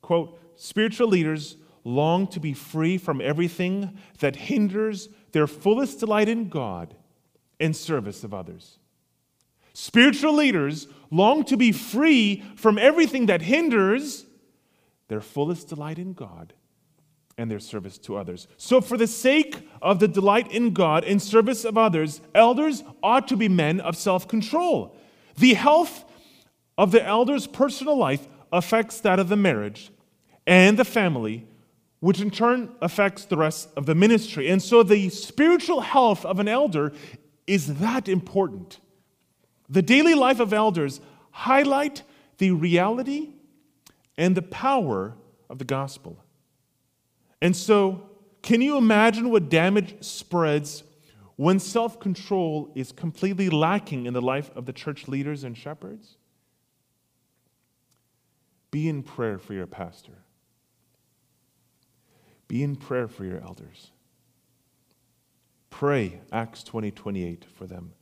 Quote, 0.00 0.38
spiritual 0.56 1.08
leaders 1.08 1.56
long 1.84 2.26
to 2.28 2.40
be 2.40 2.52
free 2.52 2.98
from 2.98 3.20
everything 3.20 3.96
that 4.18 4.36
hinders 4.36 5.08
their 5.32 5.46
fullest 5.46 6.00
delight 6.00 6.28
in 6.28 6.48
God 6.48 6.94
and 7.58 7.76
service 7.76 8.24
of 8.24 8.34
others. 8.34 8.78
Spiritual 9.72 10.34
leaders 10.34 10.88
long 11.10 11.44
to 11.44 11.56
be 11.56 11.72
free 11.72 12.42
from 12.56 12.78
everything 12.78 13.26
that 13.26 13.42
hinders 13.42 14.26
their 15.08 15.20
fullest 15.20 15.68
delight 15.68 15.98
in 15.98 16.12
God 16.12 16.54
and 17.40 17.50
their 17.50 17.58
service 17.58 17.96
to 17.98 18.16
others. 18.16 18.46
So, 18.58 18.80
for 18.80 18.96
the 18.96 19.06
sake 19.06 19.66
of 19.80 19.98
the 19.98 20.08
delight 20.08 20.52
in 20.52 20.72
God 20.72 21.04
and 21.04 21.20
service 21.20 21.64
of 21.64 21.78
others, 21.78 22.20
elders 22.34 22.84
ought 23.02 23.26
to 23.28 23.36
be 23.36 23.48
men 23.48 23.80
of 23.80 23.96
self 23.96 24.28
control. 24.28 24.94
The 25.38 25.54
health 25.54 26.04
of 26.76 26.92
the 26.92 27.02
elder's 27.02 27.46
personal 27.46 27.96
life 27.96 28.28
affects 28.52 29.00
that 29.00 29.18
of 29.18 29.28
the 29.28 29.36
marriage 29.36 29.90
and 30.46 30.78
the 30.78 30.84
family 30.84 31.46
which 32.00 32.20
in 32.20 32.30
turn 32.30 32.74
affects 32.80 33.26
the 33.26 33.36
rest 33.36 33.68
of 33.76 33.86
the 33.86 33.94
ministry. 33.94 34.48
And 34.48 34.62
so 34.62 34.82
the 34.82 35.10
spiritual 35.10 35.82
health 35.82 36.24
of 36.24 36.40
an 36.40 36.48
elder 36.48 36.92
is 37.46 37.78
that 37.78 38.08
important. 38.08 38.80
The 39.68 39.82
daily 39.82 40.14
life 40.14 40.40
of 40.40 40.52
elders 40.52 41.00
highlight 41.30 42.02
the 42.38 42.50
reality 42.52 43.30
and 44.16 44.34
the 44.34 44.42
power 44.42 45.14
of 45.48 45.58
the 45.58 45.64
gospel. 45.64 46.18
And 47.42 47.56
so, 47.56 48.02
can 48.42 48.60
you 48.60 48.76
imagine 48.76 49.30
what 49.30 49.48
damage 49.48 50.02
spreads 50.02 50.82
when 51.36 51.58
self 51.58 51.98
control 52.00 52.70
is 52.74 52.92
completely 52.92 53.48
lacking 53.48 54.06
in 54.06 54.14
the 54.14 54.22
life 54.22 54.50
of 54.54 54.66
the 54.66 54.72
church 54.72 55.08
leaders 55.08 55.44
and 55.44 55.56
shepherds? 55.56 56.16
Be 58.70 58.88
in 58.88 59.02
prayer 59.02 59.38
for 59.38 59.54
your 59.54 59.66
pastor. 59.66 60.18
Be 62.46 62.62
in 62.62 62.76
prayer 62.76 63.08
for 63.08 63.24
your 63.24 63.40
elders. 63.40 63.90
Pray, 65.70 66.20
Acts 66.32 66.62
20 66.64 66.90
28, 66.90 67.44
for 67.44 67.66
them, 67.66 67.92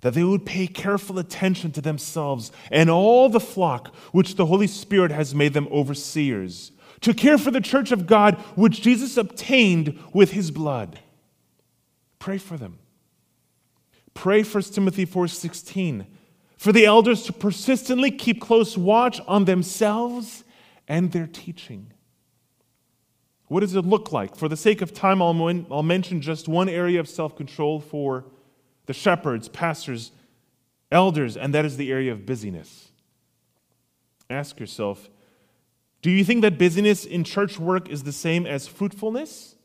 that 0.00 0.14
they 0.14 0.24
would 0.24 0.44
pay 0.44 0.66
careful 0.66 1.18
attention 1.18 1.70
to 1.72 1.80
themselves 1.80 2.50
and 2.70 2.90
all 2.90 3.28
the 3.28 3.40
flock 3.40 3.94
which 4.12 4.36
the 4.36 4.46
Holy 4.46 4.66
Spirit 4.66 5.10
has 5.10 5.34
made 5.34 5.52
them 5.52 5.68
overseers, 5.70 6.72
to 7.00 7.14
care 7.14 7.38
for 7.38 7.50
the 7.50 7.60
church 7.60 7.92
of 7.92 8.06
God 8.06 8.36
which 8.54 8.82
Jesus 8.82 9.16
obtained 9.16 9.98
with 10.12 10.32
his 10.32 10.50
blood. 10.50 10.98
Pray 12.18 12.38
for 12.38 12.56
them. 12.56 12.78
Pray 14.14 14.42
1 14.42 14.74
Timothy 14.74 15.04
4:16 15.04 16.06
for 16.56 16.72
the 16.72 16.86
elders 16.86 17.22
to 17.24 17.32
persistently 17.32 18.10
keep 18.10 18.40
close 18.40 18.76
watch 18.76 19.20
on 19.28 19.44
themselves 19.44 20.42
and 20.88 21.12
their 21.12 21.26
teaching. 21.26 21.92
What 23.48 23.60
does 23.60 23.74
it 23.74 23.82
look 23.82 24.10
like? 24.10 24.34
For 24.34 24.48
the 24.48 24.56
sake 24.56 24.82
of 24.82 24.92
time, 24.92 25.22
I'll, 25.22 25.36
I'll 25.70 25.82
mention 25.82 26.20
just 26.20 26.48
one 26.48 26.68
area 26.68 26.98
of 26.98 27.08
self 27.08 27.36
control 27.36 27.80
for 27.80 28.24
the 28.86 28.92
shepherds, 28.92 29.48
pastors, 29.48 30.12
elders, 30.90 31.36
and 31.36 31.54
that 31.54 31.64
is 31.64 31.76
the 31.76 31.92
area 31.92 32.12
of 32.12 32.26
busyness. 32.26 32.88
Ask 34.28 34.58
yourself 34.58 35.08
do 36.06 36.12
you 36.12 36.22
think 36.22 36.42
that 36.42 36.56
busyness 36.56 37.04
in 37.04 37.24
church 37.24 37.58
work 37.58 37.88
is 37.88 38.04
the 38.04 38.12
same 38.12 38.46
as 38.46 38.68
fruitfulness? 38.68 39.56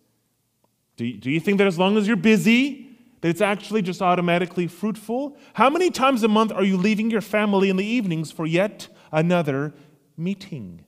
Do 0.97 1.05
you, 1.05 1.19
do 1.19 1.29
you 1.29 1.39
think 1.39 1.59
that 1.59 1.67
as 1.67 1.77
long 1.77 1.97
as 1.97 2.07
you're 2.07 2.15
busy, 2.15 2.97
that 3.21 3.29
it's 3.29 3.41
actually 3.41 3.83
just 3.83 4.01
automatically 4.01 4.65
fruitful? 4.65 5.37
How 5.53 5.69
many 5.69 5.91
times 5.91 6.23
a 6.23 6.27
month 6.27 6.51
are 6.51 6.63
you 6.63 6.77
leaving 6.77 7.11
your 7.11 7.21
family 7.21 7.69
in 7.69 7.75
the 7.75 7.85
evenings 7.85 8.31
for 8.31 8.47
yet 8.47 8.87
another 9.11 9.75
meeting? 10.17 10.83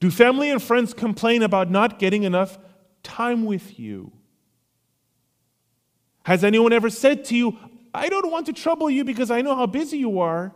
Do 0.00 0.10
family 0.10 0.50
and 0.50 0.60
friends 0.60 0.92
complain 0.92 1.44
about 1.44 1.70
not 1.70 2.00
getting 2.00 2.24
enough 2.24 2.58
time 3.04 3.44
with 3.44 3.78
you? 3.78 4.10
Has 6.24 6.42
anyone 6.42 6.72
ever 6.72 6.90
said 6.90 7.24
to 7.26 7.36
you, 7.36 7.56
I 7.94 8.08
don't 8.08 8.32
want 8.32 8.46
to 8.46 8.52
trouble 8.52 8.90
you 8.90 9.04
because 9.04 9.30
I 9.30 9.42
know 9.42 9.54
how 9.54 9.66
busy 9.66 9.98
you 9.98 10.18
are? 10.18 10.52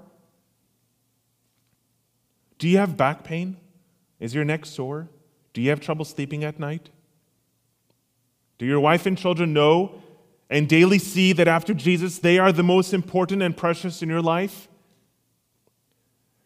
Do 2.63 2.69
you 2.69 2.79
have 2.79 2.97
back 2.97 3.25
pain? 3.25 3.57
Is 4.21 4.37
your 4.37 4.45
neck 4.45 4.67
sore? 4.67 5.09
Do 5.53 5.61
you 5.61 5.71
have 5.71 5.81
trouble 5.81 6.05
sleeping 6.05 6.45
at 6.45 6.61
night? 6.61 6.91
Do 8.57 8.65
your 8.65 8.79
wife 8.79 9.05
and 9.05 9.19
children 9.19 9.53
know 9.53 10.01
and 10.49 10.69
daily 10.69 11.01
see 11.01 11.33
that 11.33 11.49
after 11.49 11.75
Jesus, 11.75 12.21
they 12.21 12.39
are 12.39 12.53
the 12.53 12.63
most 12.63 12.95
important 12.95 13.43
and 13.43 13.57
precious 13.57 14.01
in 14.01 14.09
your 14.09 14.23
life? 14.23 14.69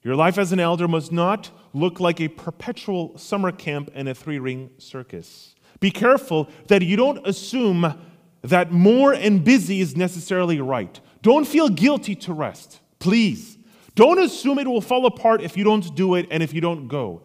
Your 0.03 0.17
life 0.17 0.39
as 0.39 0.53
an 0.53 0.59
elder 0.59 0.89
must 0.89 1.13
not 1.13 1.51
look 1.75 2.01
like 2.01 2.19
a 2.19 2.29
perpetual 2.29 3.19
summer 3.19 3.53
camp 3.53 3.91
and 3.93 4.09
a 4.09 4.15
three 4.15 4.39
ring 4.39 4.71
circus. 4.79 5.55
Be 5.81 5.91
careful 5.91 6.49
that 6.69 6.81
you 6.81 6.97
don't 6.97 7.27
assume 7.27 7.95
that 8.41 8.73
more 8.73 9.13
and 9.13 9.45
busy 9.45 9.83
is 9.83 9.95
necessarily 9.95 10.63
right. 10.63 10.99
Don't 11.21 11.47
feel 11.47 11.69
guilty 11.69 12.15
to 12.15 12.33
rest, 12.33 12.81
please. 13.01 13.56
Don't 13.97 14.19
assume 14.21 14.59
it 14.59 14.69
will 14.69 14.83
fall 14.83 15.07
apart 15.07 15.41
if 15.41 15.57
you 15.57 15.65
don't 15.65 15.95
do 15.97 16.15
it 16.15 16.29
and 16.31 16.43
if 16.43 16.53
you 16.53 16.61
don't 16.61 16.87
go. 16.87 17.23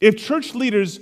If 0.00 0.18
church 0.18 0.54
leaders 0.54 1.00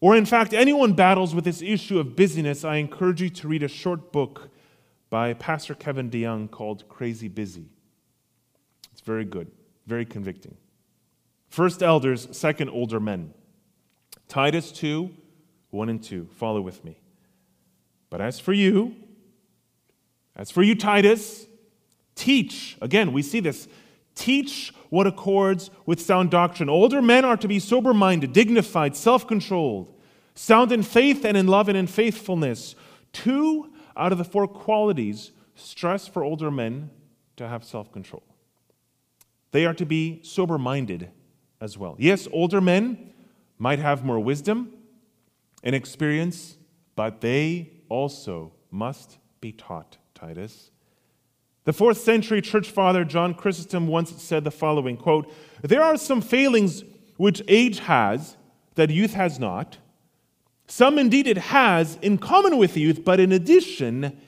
or 0.00 0.16
in 0.16 0.24
fact 0.24 0.54
anyone 0.54 0.94
battles 0.94 1.34
with 1.34 1.44
this 1.44 1.60
issue 1.60 1.98
of 1.98 2.16
busyness, 2.16 2.64
I 2.64 2.76
encourage 2.76 3.20
you 3.20 3.28
to 3.28 3.48
read 3.48 3.64
a 3.64 3.68
short 3.68 4.12
book 4.12 4.50
by 5.10 5.34
Pastor 5.34 5.74
Kevin 5.74 6.08
DeYoung 6.08 6.48
called 6.50 6.88
Crazy 6.88 7.26
Busy. 7.26 7.66
It's 8.92 9.00
very 9.00 9.24
good, 9.24 9.50
very 9.86 10.06
convicting. 10.06 10.56
First 11.48 11.82
elders, 11.82 12.28
second 12.30 12.70
older 12.70 13.00
men. 13.00 13.34
Titus 14.28 14.70
2, 14.72 15.10
1 15.70 15.88
and 15.88 16.02
2. 16.02 16.28
Follow 16.36 16.60
with 16.60 16.84
me. 16.84 17.00
But 18.10 18.20
as 18.20 18.38
for 18.38 18.52
you, 18.52 18.94
as 20.36 20.52
for 20.52 20.62
you, 20.62 20.76
Titus, 20.76 21.46
teach. 22.14 22.78
Again, 22.80 23.12
we 23.12 23.22
see 23.22 23.40
this. 23.40 23.66
Teach 24.14 24.72
what 24.90 25.06
accords 25.06 25.70
with 25.86 26.00
sound 26.00 26.30
doctrine. 26.30 26.68
Older 26.68 27.00
men 27.00 27.24
are 27.24 27.36
to 27.36 27.48
be 27.48 27.58
sober 27.58 27.94
minded, 27.94 28.32
dignified, 28.32 28.94
self 28.94 29.26
controlled, 29.26 29.94
sound 30.34 30.72
in 30.72 30.82
faith 30.82 31.24
and 31.24 31.36
in 31.36 31.46
love 31.46 31.68
and 31.68 31.78
in 31.78 31.86
faithfulness. 31.86 32.74
Two 33.12 33.72
out 33.96 34.12
of 34.12 34.18
the 34.18 34.24
four 34.24 34.46
qualities 34.46 35.32
stress 35.54 36.08
for 36.08 36.24
older 36.24 36.50
men 36.50 36.90
to 37.36 37.48
have 37.48 37.64
self 37.64 37.92
control. 37.92 38.22
They 39.52 39.66
are 39.66 39.74
to 39.74 39.86
be 39.86 40.20
sober 40.22 40.58
minded 40.58 41.10
as 41.60 41.78
well. 41.78 41.96
Yes, 41.98 42.26
older 42.32 42.60
men 42.60 43.12
might 43.58 43.78
have 43.78 44.04
more 44.04 44.18
wisdom 44.18 44.72
and 45.62 45.74
experience, 45.74 46.56
but 46.96 47.20
they 47.20 47.70
also 47.88 48.52
must 48.70 49.18
be 49.40 49.52
taught, 49.52 49.98
Titus. 50.14 50.71
The 51.64 51.72
fourth 51.72 51.98
century 51.98 52.42
church 52.42 52.70
father 52.70 53.04
John 53.04 53.34
Chrysostom 53.34 53.86
once 53.86 54.20
said 54.20 54.42
the 54.44 54.50
following 54.50 54.96
quote, 54.96 55.32
There 55.62 55.82
are 55.82 55.96
some 55.96 56.20
failings 56.20 56.82
which 57.16 57.42
age 57.46 57.78
has 57.80 58.36
that 58.74 58.90
youth 58.90 59.14
has 59.14 59.38
not. 59.38 59.78
Some 60.66 60.98
indeed 60.98 61.26
it 61.26 61.38
has 61.38 61.98
in 62.02 62.18
common 62.18 62.56
with 62.56 62.76
youth, 62.76 63.04
but 63.04 63.20
in 63.20 63.30
addition, 63.30 64.18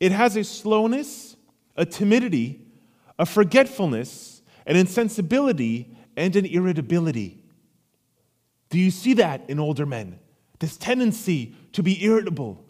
it 0.00 0.12
has 0.12 0.36
a 0.36 0.44
slowness, 0.44 1.36
a 1.76 1.86
timidity, 1.86 2.60
a 3.18 3.24
forgetfulness, 3.24 4.42
an 4.66 4.76
insensibility, 4.76 5.96
and 6.16 6.36
an 6.36 6.44
irritability. 6.44 7.42
Do 8.68 8.78
you 8.78 8.90
see 8.90 9.14
that 9.14 9.42
in 9.48 9.58
older 9.58 9.86
men? 9.86 10.18
This 10.58 10.76
tendency 10.76 11.54
to 11.72 11.82
be 11.82 12.04
irritable 12.04 12.64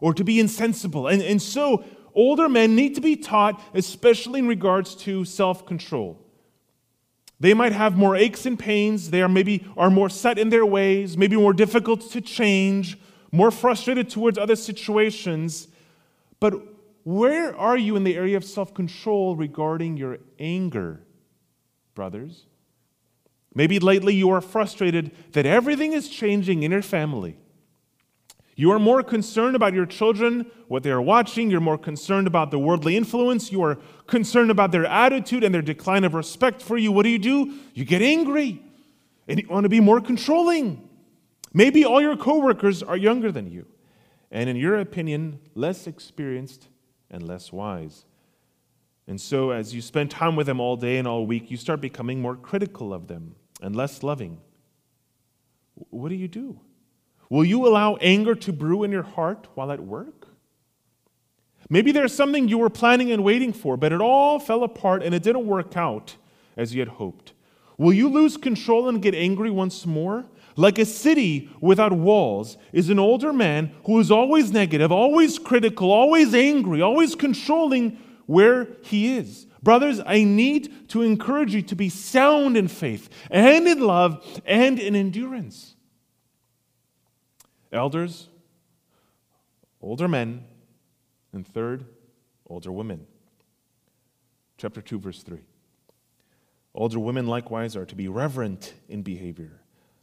or 0.00 0.12
to 0.12 0.24
be 0.24 0.38
insensible. 0.38 1.06
And, 1.06 1.22
and 1.22 1.40
so 1.40 1.84
older 2.14 2.48
men 2.48 2.74
need 2.74 2.94
to 2.94 3.00
be 3.00 3.16
taught, 3.16 3.60
especially 3.74 4.40
in 4.40 4.48
regards 4.48 4.94
to 4.96 5.24
self 5.24 5.66
control. 5.66 6.20
They 7.40 7.54
might 7.54 7.72
have 7.72 7.96
more 7.96 8.16
aches 8.16 8.46
and 8.46 8.58
pains. 8.58 9.10
They 9.10 9.20
are 9.20 9.28
maybe 9.28 9.66
are 9.76 9.90
more 9.90 10.08
set 10.08 10.38
in 10.38 10.50
their 10.50 10.64
ways, 10.64 11.16
maybe 11.16 11.36
more 11.36 11.52
difficult 11.52 12.10
to 12.12 12.20
change, 12.20 12.98
more 13.32 13.50
frustrated 13.50 14.08
towards 14.08 14.38
other 14.38 14.56
situations. 14.56 15.68
But 16.40 16.54
where 17.02 17.54
are 17.56 17.76
you 17.76 17.96
in 17.96 18.04
the 18.04 18.16
area 18.16 18.36
of 18.36 18.44
self 18.44 18.72
control 18.72 19.36
regarding 19.36 19.96
your 19.96 20.18
anger, 20.38 21.02
brothers? 21.94 22.46
Maybe 23.54 23.78
lately 23.78 24.14
you 24.14 24.30
are 24.30 24.40
frustrated 24.40 25.12
that 25.32 25.46
everything 25.46 25.92
is 25.92 26.08
changing 26.08 26.62
in 26.62 26.72
your 26.72 26.82
family. 26.82 27.36
You 28.56 28.70
are 28.70 28.78
more 28.78 29.02
concerned 29.02 29.56
about 29.56 29.74
your 29.74 29.86
children, 29.86 30.50
what 30.68 30.84
they 30.84 30.90
are 30.90 31.02
watching. 31.02 31.50
You're 31.50 31.60
more 31.60 31.78
concerned 31.78 32.26
about 32.26 32.50
the 32.50 32.58
worldly 32.58 32.96
influence. 32.96 33.50
You 33.50 33.62
are 33.62 33.78
concerned 34.06 34.50
about 34.50 34.70
their 34.70 34.86
attitude 34.86 35.42
and 35.42 35.52
their 35.52 35.62
decline 35.62 36.04
of 36.04 36.14
respect 36.14 36.62
for 36.62 36.76
you. 36.76 36.92
What 36.92 37.02
do 37.02 37.08
you 37.08 37.18
do? 37.18 37.54
You 37.74 37.84
get 37.84 38.00
angry 38.00 38.62
and 39.26 39.40
you 39.40 39.48
want 39.48 39.64
to 39.64 39.68
be 39.68 39.80
more 39.80 40.00
controlling. 40.00 40.88
Maybe 41.52 41.84
all 41.84 42.00
your 42.00 42.16
coworkers 42.16 42.82
are 42.82 42.96
younger 42.96 43.30
than 43.30 43.50
you, 43.50 43.66
and 44.30 44.50
in 44.50 44.56
your 44.56 44.76
opinion, 44.76 45.38
less 45.54 45.86
experienced 45.86 46.68
and 47.10 47.22
less 47.22 47.52
wise. 47.52 48.04
And 49.06 49.20
so, 49.20 49.50
as 49.50 49.74
you 49.74 49.80
spend 49.80 50.10
time 50.10 50.34
with 50.34 50.46
them 50.46 50.60
all 50.60 50.76
day 50.76 50.96
and 50.96 51.06
all 51.06 51.26
week, 51.26 51.50
you 51.50 51.56
start 51.56 51.80
becoming 51.80 52.20
more 52.20 52.34
critical 52.34 52.92
of 52.92 53.06
them 53.06 53.36
and 53.62 53.76
less 53.76 54.02
loving. 54.02 54.40
What 55.90 56.08
do 56.08 56.16
you 56.16 56.28
do? 56.28 56.58
Will 57.34 57.44
you 57.44 57.66
allow 57.66 57.96
anger 57.96 58.36
to 58.36 58.52
brew 58.52 58.84
in 58.84 58.92
your 58.92 59.02
heart 59.02 59.48
while 59.56 59.72
at 59.72 59.80
work? 59.80 60.28
Maybe 61.68 61.90
there's 61.90 62.14
something 62.14 62.46
you 62.46 62.58
were 62.58 62.70
planning 62.70 63.10
and 63.10 63.24
waiting 63.24 63.52
for, 63.52 63.76
but 63.76 63.92
it 63.92 64.00
all 64.00 64.38
fell 64.38 64.62
apart 64.62 65.02
and 65.02 65.12
it 65.12 65.24
didn't 65.24 65.44
work 65.44 65.76
out 65.76 66.14
as 66.56 66.72
you 66.72 66.80
had 66.80 66.90
hoped. 66.90 67.32
Will 67.76 67.92
you 67.92 68.08
lose 68.08 68.36
control 68.36 68.88
and 68.88 69.02
get 69.02 69.16
angry 69.16 69.50
once 69.50 69.84
more? 69.84 70.26
Like 70.54 70.78
a 70.78 70.84
city 70.84 71.50
without 71.60 71.92
walls 71.92 72.56
is 72.72 72.88
an 72.88 73.00
older 73.00 73.32
man 73.32 73.72
who 73.84 73.98
is 73.98 74.12
always 74.12 74.52
negative, 74.52 74.92
always 74.92 75.36
critical, 75.36 75.90
always 75.90 76.36
angry, 76.36 76.82
always 76.82 77.16
controlling 77.16 77.98
where 78.26 78.68
he 78.82 79.16
is. 79.16 79.48
Brothers, 79.60 80.00
I 80.06 80.22
need 80.22 80.88
to 80.90 81.02
encourage 81.02 81.52
you 81.52 81.62
to 81.62 81.74
be 81.74 81.88
sound 81.88 82.56
in 82.56 82.68
faith 82.68 83.08
and 83.28 83.66
in 83.66 83.80
love 83.80 84.24
and 84.46 84.78
in 84.78 84.94
endurance 84.94 85.73
elders, 87.74 88.28
older 89.82 90.08
men, 90.08 90.44
and 91.32 91.46
third, 91.46 91.84
older 92.46 92.72
women. 92.72 93.06
Chapter 94.56 94.80
2, 94.80 94.98
verse 94.98 95.22
3. 95.22 95.40
Older 96.74 96.98
women 96.98 97.26
likewise 97.26 97.76
are 97.76 97.84
to 97.84 97.94
be 97.94 98.08
reverent 98.08 98.74
in 98.88 99.02
behavior, 99.02 99.60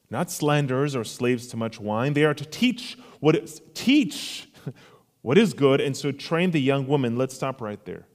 not 0.09 0.29
slanderers 0.29 0.95
or 0.95 1.03
slaves 1.03 1.47
to 1.47 1.57
much 1.57 1.79
wine. 1.79 2.13
They 2.13 2.25
are 2.25 2.33
to 2.33 2.45
teach 2.45 2.97
what 3.19 3.35
is, 3.35 3.61
teach 3.73 4.49
what 5.21 5.37
is 5.37 5.53
good, 5.53 5.81
and 5.81 5.95
so 5.95 6.11
train 6.11 6.51
the 6.51 6.61
young 6.61 6.87
woman. 6.87 7.17
Let's 7.17 7.35
stop 7.35 7.61
right 7.61 7.83
there. 7.85 8.07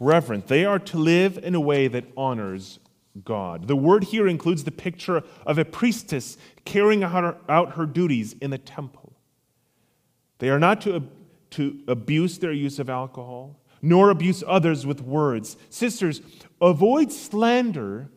Reverent. 0.00 0.48
They 0.48 0.64
are 0.64 0.78
to 0.80 0.98
live 0.98 1.38
in 1.38 1.54
a 1.54 1.60
way 1.60 1.88
that 1.88 2.04
honors 2.16 2.78
God. 3.22 3.68
The 3.68 3.76
word 3.76 4.04
here 4.04 4.26
includes 4.26 4.64
the 4.64 4.72
picture 4.72 5.22
of 5.46 5.58
a 5.58 5.64
priestess 5.64 6.36
carrying 6.64 7.04
out 7.04 7.72
her 7.74 7.86
duties 7.86 8.34
in 8.40 8.50
the 8.50 8.58
temple. 8.58 9.12
They 10.38 10.50
are 10.50 10.58
not 10.58 10.80
to, 10.82 11.08
to 11.50 11.78
abuse 11.86 12.38
their 12.38 12.52
use 12.52 12.78
of 12.78 12.90
alcohol, 12.90 13.60
nor 13.80 14.10
abuse 14.10 14.42
others 14.46 14.84
with 14.84 15.00
words. 15.00 15.56
Sisters, 15.70 16.20
avoid 16.60 17.12
slander 17.12 18.10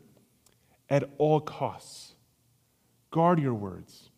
at 0.89 1.09
all 1.17 1.41
costs. 1.41 2.15
Guard 3.11 3.39
your 3.39 3.53
words. 3.53 4.09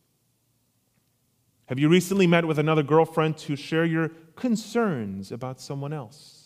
Have 1.65 1.77
you 1.77 1.89
recently 1.89 2.25
met 2.25 2.45
with 2.45 2.57
another 2.57 2.83
girlfriend 2.83 3.37
to 3.39 3.55
share 3.55 3.85
your 3.85 4.09
concerns 4.35 5.31
about 5.31 5.59
someone 5.59 5.93
else? 5.93 6.38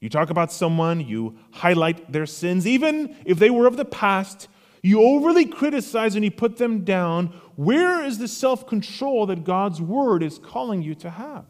You 0.00 0.08
talk 0.08 0.30
about 0.30 0.50
someone, 0.50 1.00
you 1.06 1.36
highlight 1.52 2.10
their 2.10 2.26
sins, 2.26 2.66
even 2.66 3.14
if 3.26 3.38
they 3.38 3.50
were 3.50 3.66
of 3.66 3.76
the 3.76 3.84
past. 3.84 4.48
You 4.82 5.02
overly 5.02 5.44
criticize 5.44 6.14
and 6.14 6.24
you 6.24 6.30
put 6.30 6.56
them 6.56 6.84
down. 6.84 7.26
Where 7.56 8.02
is 8.02 8.18
the 8.18 8.28
self 8.28 8.66
control 8.66 9.26
that 9.26 9.44
God's 9.44 9.80
word 9.80 10.22
is 10.22 10.38
calling 10.38 10.80
you 10.80 10.94
to 10.96 11.10
have? 11.10 11.44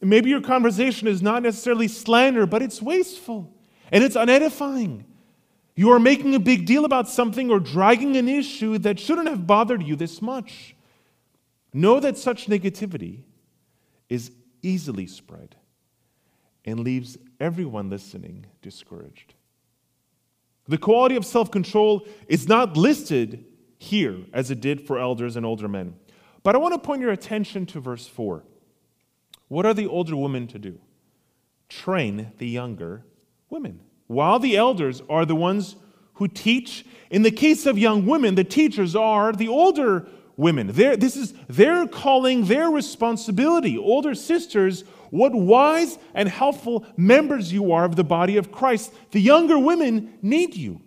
Maybe 0.00 0.30
your 0.30 0.40
conversation 0.40 1.08
is 1.08 1.20
not 1.20 1.42
necessarily 1.42 1.88
slander, 1.88 2.46
but 2.46 2.62
it's 2.62 2.80
wasteful 2.80 3.54
and 3.92 4.02
it's 4.02 4.16
unedifying. 4.16 5.04
You 5.76 5.90
are 5.90 5.98
making 5.98 6.34
a 6.34 6.40
big 6.40 6.64
deal 6.64 6.86
about 6.86 7.06
something 7.06 7.50
or 7.50 7.60
dragging 7.60 8.16
an 8.16 8.28
issue 8.28 8.78
that 8.78 8.98
shouldn't 8.98 9.28
have 9.28 9.46
bothered 9.46 9.82
you 9.82 9.94
this 9.94 10.22
much. 10.22 10.74
Know 11.74 12.00
that 12.00 12.16
such 12.16 12.46
negativity 12.46 13.24
is 14.08 14.32
easily 14.62 15.06
spread 15.06 15.54
and 16.64 16.80
leaves 16.80 17.16
everyone 17.38 17.90
listening 17.90 18.46
discouraged. 18.62 19.34
The 20.68 20.78
quality 20.78 21.16
of 21.16 21.24
self 21.24 21.50
control 21.50 22.06
is 22.28 22.48
not 22.48 22.76
listed 22.76 23.44
here 23.78 24.18
as 24.32 24.50
it 24.50 24.60
did 24.60 24.86
for 24.86 24.98
elders 24.98 25.36
and 25.36 25.44
older 25.44 25.68
men. 25.68 25.94
But 26.42 26.54
I 26.54 26.58
want 26.58 26.74
to 26.74 26.78
point 26.78 27.02
your 27.02 27.10
attention 27.10 27.66
to 27.66 27.80
verse 27.80 28.06
4. 28.06 28.44
What 29.48 29.66
are 29.66 29.74
the 29.74 29.86
older 29.86 30.16
women 30.16 30.46
to 30.48 30.58
do? 30.58 30.78
Train 31.68 32.32
the 32.38 32.48
younger 32.48 33.04
women, 33.48 33.80
while 34.06 34.38
the 34.38 34.56
elders 34.56 35.02
are 35.08 35.24
the 35.24 35.34
ones 35.34 35.76
who 36.14 36.28
teach. 36.28 36.84
In 37.10 37.22
the 37.22 37.30
case 37.30 37.66
of 37.66 37.78
young 37.78 38.06
women, 38.06 38.34
the 38.34 38.44
teachers 38.44 38.94
are 38.94 39.32
the 39.32 39.48
older 39.48 40.06
women. 40.36 40.68
They're, 40.68 40.96
this 40.96 41.16
is 41.16 41.34
their 41.48 41.86
calling, 41.86 42.44
their 42.44 42.70
responsibility. 42.70 43.76
Older 43.76 44.14
sisters 44.14 44.84
what 45.10 45.34
wise 45.34 45.98
and 46.14 46.28
helpful 46.28 46.86
members 46.96 47.52
you 47.52 47.72
are 47.72 47.84
of 47.84 47.96
the 47.96 48.04
body 48.04 48.36
of 48.36 48.50
Christ. 48.50 48.92
The 49.10 49.20
younger 49.20 49.58
women 49.58 50.18
need 50.22 50.56
you. 50.56 50.80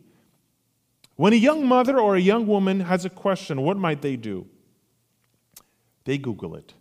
When 1.15 1.33
a 1.33 1.37
young 1.37 1.67
mother 1.67 1.99
or 1.99 2.15
a 2.15 2.21
young 2.21 2.47
woman 2.47 2.79
has 2.81 3.05
a 3.05 3.09
question, 3.09 3.61
what 3.61 3.77
might 3.77 4.01
they 4.01 4.15
do? 4.15 4.47
They 6.05 6.17
Google 6.17 6.55
it. 6.55 6.73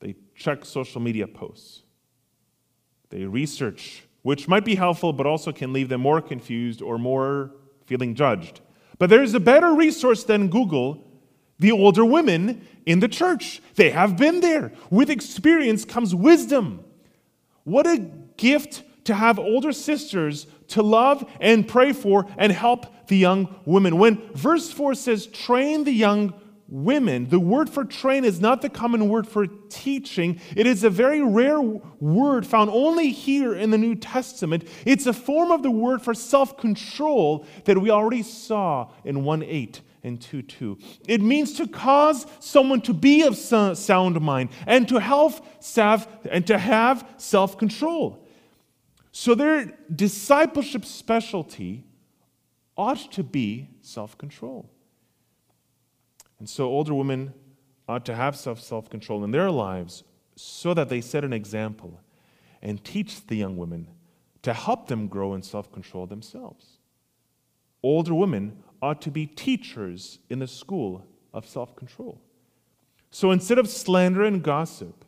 They 0.00 0.14
check 0.34 0.64
social 0.64 1.00
media 1.00 1.26
posts. 1.26 1.82
They 3.10 3.24
research, 3.24 4.04
which 4.22 4.48
might 4.48 4.64
be 4.64 4.74
helpful, 4.74 5.12
but 5.12 5.26
also 5.26 5.52
can 5.52 5.72
leave 5.72 5.88
them 5.88 6.00
more 6.00 6.20
confused 6.20 6.82
or 6.82 6.98
more 6.98 7.52
feeling 7.86 8.14
judged. 8.14 8.60
But 8.98 9.10
there's 9.10 9.34
a 9.34 9.40
better 9.40 9.72
resource 9.72 10.24
than 10.24 10.48
Google 10.48 11.05
the 11.58 11.72
older 11.72 12.04
women 12.04 12.66
in 12.84 13.00
the 13.00 13.08
church. 13.08 13.60
They 13.74 13.90
have 13.90 14.16
been 14.16 14.40
there. 14.40 14.72
With 14.90 15.10
experience 15.10 15.84
comes 15.84 16.14
wisdom. 16.14 16.84
What 17.64 17.86
a 17.86 17.98
gift 18.36 18.82
to 19.04 19.14
have 19.14 19.38
older 19.38 19.72
sisters 19.72 20.46
to 20.68 20.82
love 20.82 21.28
and 21.40 21.66
pray 21.66 21.92
for 21.92 22.26
and 22.36 22.52
help 22.52 23.08
the 23.08 23.16
young 23.16 23.54
women. 23.64 23.98
When 23.98 24.16
verse 24.32 24.70
4 24.70 24.94
says, 24.94 25.26
train 25.26 25.84
the 25.84 25.92
young 25.92 26.34
women, 26.68 27.28
the 27.28 27.38
word 27.38 27.70
for 27.70 27.84
train 27.84 28.24
is 28.24 28.40
not 28.40 28.62
the 28.62 28.68
common 28.68 29.08
word 29.08 29.26
for 29.26 29.46
teaching. 29.68 30.40
It 30.56 30.66
is 30.66 30.82
a 30.82 30.90
very 30.90 31.22
rare 31.22 31.60
word 31.60 32.44
found 32.44 32.70
only 32.70 33.10
here 33.10 33.54
in 33.54 33.70
the 33.70 33.78
New 33.78 33.94
Testament. 33.94 34.66
It's 34.84 35.06
a 35.06 35.12
form 35.12 35.52
of 35.52 35.62
the 35.62 35.70
word 35.70 36.02
for 36.02 36.12
self 36.12 36.56
control 36.58 37.46
that 37.64 37.78
we 37.78 37.90
already 37.90 38.22
saw 38.22 38.90
in 39.04 39.22
1 39.22 39.44
8 39.44 39.80
and 40.06 40.20
2 40.20 40.42
2. 40.42 40.78
It 41.08 41.20
means 41.20 41.54
to 41.54 41.66
cause 41.66 42.26
someone 42.38 42.80
to 42.82 42.94
be 42.94 43.22
of 43.22 43.36
sound 43.36 44.20
mind 44.20 44.50
and 44.66 44.88
to 44.88 45.00
help 45.00 45.44
and 46.30 46.46
to 46.46 46.58
have 46.58 47.06
self 47.18 47.58
control. 47.58 48.26
So 49.12 49.34
their 49.34 49.76
discipleship 49.94 50.84
specialty 50.84 51.84
ought 52.76 53.12
to 53.12 53.22
be 53.22 53.68
self 53.82 54.16
control. 54.16 54.70
And 56.38 56.48
so 56.48 56.66
older 56.66 56.94
women 56.94 57.34
ought 57.88 58.04
to 58.06 58.14
have 58.14 58.36
self 58.36 58.88
control 58.88 59.24
in 59.24 59.30
their 59.32 59.50
lives 59.50 60.04
so 60.36 60.74
that 60.74 60.88
they 60.88 61.00
set 61.00 61.24
an 61.24 61.32
example 61.32 62.00
and 62.62 62.82
teach 62.84 63.26
the 63.26 63.36
young 63.36 63.56
women 63.56 63.88
to 64.42 64.52
help 64.52 64.86
them 64.86 65.08
grow 65.08 65.34
in 65.34 65.42
self 65.42 65.72
control 65.72 66.06
themselves. 66.06 66.78
Older 67.82 68.14
women 68.14 68.62
ought 68.86 69.02
to 69.02 69.10
be 69.10 69.26
teachers 69.26 70.18
in 70.30 70.38
the 70.38 70.46
school 70.46 71.04
of 71.34 71.46
self 71.46 71.76
control. 71.76 72.20
So 73.10 73.30
instead 73.30 73.58
of 73.58 73.68
slander 73.68 74.24
and 74.24 74.42
gossip, 74.42 75.04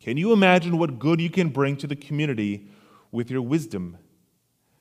can 0.00 0.16
you 0.16 0.32
imagine 0.32 0.78
what 0.78 0.98
good 0.98 1.20
you 1.20 1.30
can 1.30 1.48
bring 1.48 1.76
to 1.78 1.86
the 1.86 1.96
community 1.96 2.68
with 3.12 3.30
your 3.30 3.42
wisdom 3.42 3.98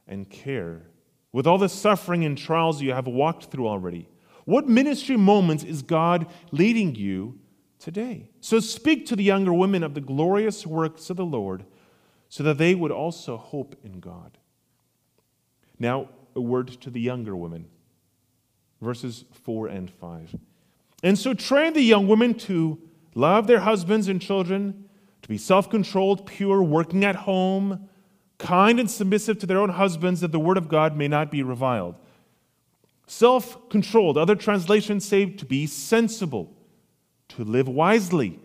and 0.07 0.29
care, 0.29 0.83
with 1.31 1.47
all 1.47 1.57
the 1.57 1.69
suffering 1.69 2.25
and 2.25 2.37
trials 2.37 2.81
you 2.81 2.93
have 2.93 3.07
walked 3.07 3.45
through 3.45 3.67
already. 3.67 4.09
What 4.45 4.67
ministry 4.67 5.17
moments 5.17 5.63
is 5.63 5.81
God 5.83 6.27
leading 6.51 6.95
you 6.95 7.39
today? 7.77 8.29
So 8.41 8.59
speak 8.59 9.05
to 9.07 9.15
the 9.15 9.23
younger 9.23 9.53
women 9.53 9.83
of 9.83 9.93
the 9.93 10.01
glorious 10.01 10.65
works 10.65 11.09
of 11.09 11.17
the 11.17 11.25
Lord 11.25 11.65
so 12.27 12.43
that 12.43 12.57
they 12.57 12.75
would 12.75 12.91
also 12.91 13.37
hope 13.37 13.75
in 13.83 13.99
God. 13.99 14.37
Now, 15.77 16.09
a 16.35 16.41
word 16.41 16.67
to 16.81 16.89
the 16.89 16.99
younger 16.99 17.35
women, 17.35 17.67
verses 18.81 19.25
4 19.43 19.67
and 19.67 19.89
5. 19.89 20.35
And 21.03 21.17
so 21.17 21.33
train 21.33 21.73
the 21.73 21.81
young 21.81 22.07
women 22.07 22.33
to 22.35 22.79
love 23.15 23.47
their 23.47 23.59
husbands 23.59 24.07
and 24.07 24.21
children, 24.21 24.89
to 25.21 25.29
be 25.29 25.37
self 25.37 25.69
controlled, 25.69 26.25
pure, 26.25 26.61
working 26.61 27.05
at 27.05 27.15
home 27.15 27.89
kind 28.39 28.79
and 28.79 28.89
submissive 28.89 29.37
to 29.39 29.45
their 29.45 29.59
own 29.59 29.69
husbands, 29.69 30.21
that 30.21 30.31
the 30.31 30.39
word 30.39 30.57
of 30.57 30.67
God 30.67 30.97
may 30.97 31.07
not 31.07 31.29
be 31.29 31.43
reviled. 31.43 31.95
Self 33.05 33.69
controlled, 33.69 34.17
other 34.17 34.35
translations 34.35 35.05
say 35.05 35.25
to 35.25 35.45
be 35.45 35.67
sensible, 35.67 36.51
to 37.29 37.43
live 37.43 37.67
wisely. 37.67 38.39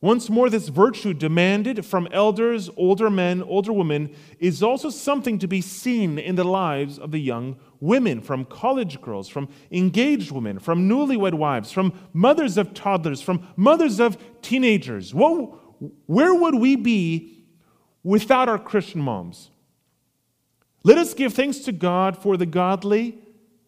Once 0.00 0.30
more, 0.30 0.48
this 0.48 0.68
virtue 0.68 1.12
demanded 1.12 1.84
from 1.84 2.06
elders, 2.12 2.70
older 2.76 3.10
men, 3.10 3.42
older 3.42 3.72
women 3.72 4.14
is 4.38 4.62
also 4.62 4.90
something 4.90 5.38
to 5.38 5.48
be 5.48 5.60
seen 5.60 6.18
in 6.18 6.36
the 6.36 6.44
lives 6.44 6.98
of 6.98 7.10
the 7.10 7.18
young 7.18 7.56
women, 7.80 8.20
from 8.20 8.44
college 8.44 9.00
girls, 9.00 9.28
from 9.28 9.48
engaged 9.72 10.30
women, 10.30 10.58
from 10.58 10.88
newlywed 10.88 11.34
wives, 11.34 11.72
from 11.72 11.92
mothers 12.12 12.56
of 12.56 12.72
toddlers, 12.74 13.20
from 13.20 13.44
mothers 13.56 13.98
of 13.98 14.16
teenagers. 14.40 15.12
What, 15.12 15.50
where 16.06 16.34
would 16.34 16.54
we 16.54 16.76
be 16.76 17.38
without 18.08 18.48
our 18.48 18.58
Christian 18.58 19.00
moms. 19.00 19.50
Let 20.82 20.98
us 20.98 21.14
give 21.14 21.34
thanks 21.34 21.58
to 21.58 21.72
God 21.72 22.16
for 22.16 22.36
the 22.36 22.46
godly 22.46 23.18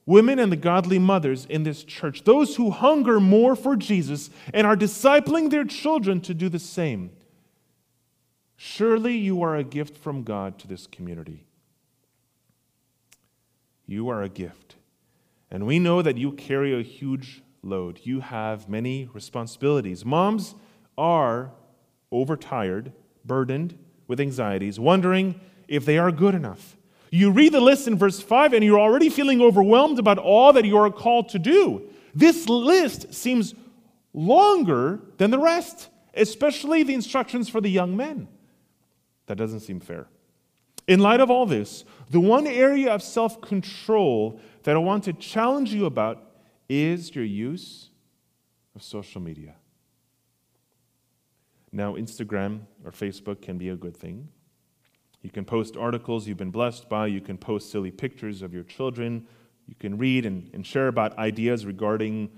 women 0.06 0.38
and 0.38 0.50
the 0.50 0.56
godly 0.56 0.98
mothers 0.98 1.46
in 1.46 1.62
this 1.62 1.84
church, 1.84 2.24
those 2.24 2.56
who 2.56 2.70
hunger 2.70 3.20
more 3.20 3.54
for 3.54 3.76
Jesus 3.76 4.30
and 4.52 4.66
are 4.66 4.76
discipling 4.76 5.50
their 5.50 5.64
children 5.64 6.20
to 6.22 6.34
do 6.34 6.48
the 6.48 6.58
same. 6.58 7.10
Surely 8.56 9.16
you 9.16 9.42
are 9.42 9.56
a 9.56 9.64
gift 9.64 9.96
from 9.96 10.22
God 10.22 10.58
to 10.58 10.66
this 10.66 10.86
community. 10.86 11.46
You 13.86 14.08
are 14.08 14.22
a 14.22 14.28
gift. 14.28 14.76
And 15.50 15.66
we 15.66 15.78
know 15.78 16.02
that 16.02 16.16
you 16.16 16.32
carry 16.32 16.78
a 16.78 16.82
huge 16.82 17.42
load. 17.62 18.00
You 18.04 18.20
have 18.20 18.68
many 18.68 19.08
responsibilities. 19.12 20.04
Moms 20.04 20.54
are 20.96 21.52
overtired, 22.12 22.92
burdened, 23.24 23.78
with 24.10 24.20
anxieties, 24.20 24.80
wondering 24.80 25.40
if 25.68 25.84
they 25.84 25.96
are 25.96 26.10
good 26.10 26.34
enough. 26.34 26.76
You 27.10 27.32
read 27.32 27.52
the 27.52 27.60
list 27.60 27.88
in 27.88 27.98
verse 27.98 28.20
5 28.20 28.52
and 28.52 28.64
you're 28.64 28.78
already 28.78 29.10
feeling 29.10 29.40
overwhelmed 29.40 29.98
about 29.98 30.18
all 30.18 30.52
that 30.52 30.64
you 30.64 30.76
are 30.76 30.90
called 30.90 31.28
to 31.30 31.38
do. 31.38 31.88
This 32.14 32.48
list 32.48 33.12
seems 33.12 33.54
longer 34.14 35.00
than 35.18 35.30
the 35.30 35.38
rest, 35.38 35.88
especially 36.14 36.82
the 36.84 36.94
instructions 36.94 37.48
for 37.48 37.60
the 37.60 37.68
young 37.70 37.96
men. 37.96 38.28
That 39.26 39.36
doesn't 39.36 39.60
seem 39.60 39.80
fair. 39.80 40.06
In 40.86 41.00
light 41.00 41.20
of 41.20 41.30
all 41.30 41.46
this, 41.46 41.84
the 42.10 42.20
one 42.20 42.46
area 42.46 42.92
of 42.92 43.02
self 43.02 43.40
control 43.40 44.40
that 44.64 44.74
I 44.74 44.78
want 44.78 45.04
to 45.04 45.12
challenge 45.12 45.72
you 45.72 45.86
about 45.86 46.22
is 46.68 47.14
your 47.14 47.24
use 47.24 47.90
of 48.74 48.82
social 48.82 49.20
media. 49.20 49.54
Now, 51.72 51.94
Instagram 51.94 52.62
or 52.84 52.90
Facebook 52.90 53.40
can 53.40 53.58
be 53.58 53.68
a 53.68 53.76
good 53.76 53.96
thing. 53.96 54.28
You 55.22 55.30
can 55.30 55.44
post 55.44 55.76
articles 55.76 56.26
you've 56.26 56.38
been 56.38 56.50
blessed 56.50 56.88
by. 56.88 57.06
You 57.06 57.20
can 57.20 57.36
post 57.36 57.70
silly 57.70 57.90
pictures 57.90 58.42
of 58.42 58.54
your 58.54 58.62
children. 58.64 59.26
You 59.66 59.74
can 59.78 59.98
read 59.98 60.26
and, 60.26 60.50
and 60.54 60.66
share 60.66 60.88
about 60.88 61.16
ideas 61.18 61.66
regarding 61.66 62.30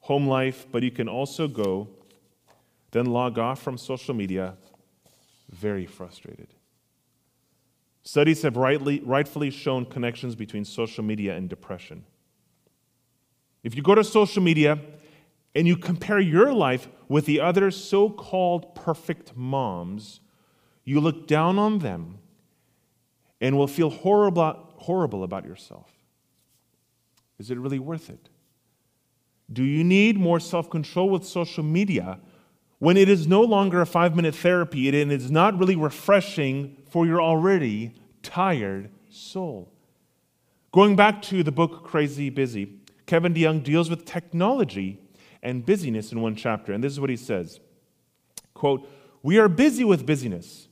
home 0.00 0.26
life, 0.26 0.66
but 0.72 0.82
you 0.82 0.90
can 0.90 1.08
also 1.08 1.46
go, 1.46 1.88
then 2.90 3.06
log 3.06 3.38
off 3.38 3.62
from 3.62 3.78
social 3.78 4.14
media 4.14 4.56
very 5.50 5.86
frustrated. 5.86 6.48
Studies 8.02 8.42
have 8.42 8.56
rightly, 8.56 9.00
rightfully 9.00 9.50
shown 9.50 9.84
connections 9.84 10.34
between 10.34 10.64
social 10.64 11.04
media 11.04 11.36
and 11.36 11.48
depression. 11.48 12.04
If 13.62 13.76
you 13.76 13.82
go 13.82 13.94
to 13.94 14.02
social 14.02 14.42
media 14.42 14.80
and 15.54 15.68
you 15.68 15.76
compare 15.76 16.18
your 16.18 16.52
life 16.52 16.88
with 17.08 17.26
the 17.26 17.40
other 17.40 17.70
so 17.70 18.10
called 18.10 18.74
perfect 18.74 19.36
moms, 19.36 20.20
you 20.84 20.98
look 20.98 21.28
down 21.28 21.58
on 21.58 21.78
them 21.78 22.18
and 23.42 23.58
will 23.58 23.66
feel 23.66 23.90
horrible, 23.90 24.72
horrible 24.76 25.24
about 25.24 25.44
yourself. 25.44 25.90
Is 27.38 27.50
it 27.50 27.58
really 27.58 27.80
worth 27.80 28.08
it? 28.08 28.30
Do 29.52 29.64
you 29.64 29.82
need 29.84 30.16
more 30.16 30.40
self 30.40 30.70
control 30.70 31.10
with 31.10 31.26
social 31.26 31.64
media 31.64 32.20
when 32.78 32.96
it 32.96 33.08
is 33.08 33.26
no 33.26 33.42
longer 33.42 33.80
a 33.80 33.86
five 33.86 34.14
minute 34.14 34.34
therapy 34.34 34.88
and 34.88 35.12
it 35.12 35.20
is 35.20 35.30
not 35.30 35.58
really 35.58 35.76
refreshing 35.76 36.76
for 36.88 37.04
your 37.04 37.20
already 37.20 37.92
tired 38.22 38.90
soul? 39.10 39.72
Going 40.70 40.94
back 40.94 41.20
to 41.22 41.42
the 41.42 41.52
book 41.52 41.84
Crazy 41.84 42.30
Busy, 42.30 42.78
Kevin 43.06 43.34
DeYoung 43.34 43.62
deals 43.62 43.90
with 43.90 44.06
technology 44.06 45.00
and 45.42 45.66
busyness 45.66 46.12
in 46.12 46.22
one 46.22 46.36
chapter. 46.36 46.72
And 46.72 46.82
this 46.82 46.92
is 46.92 47.00
what 47.00 47.10
he 47.10 47.16
says 47.16 47.58
quote, 48.54 48.88
We 49.22 49.38
are 49.38 49.48
busy 49.48 49.82
with 49.82 50.06
busyness. 50.06 50.68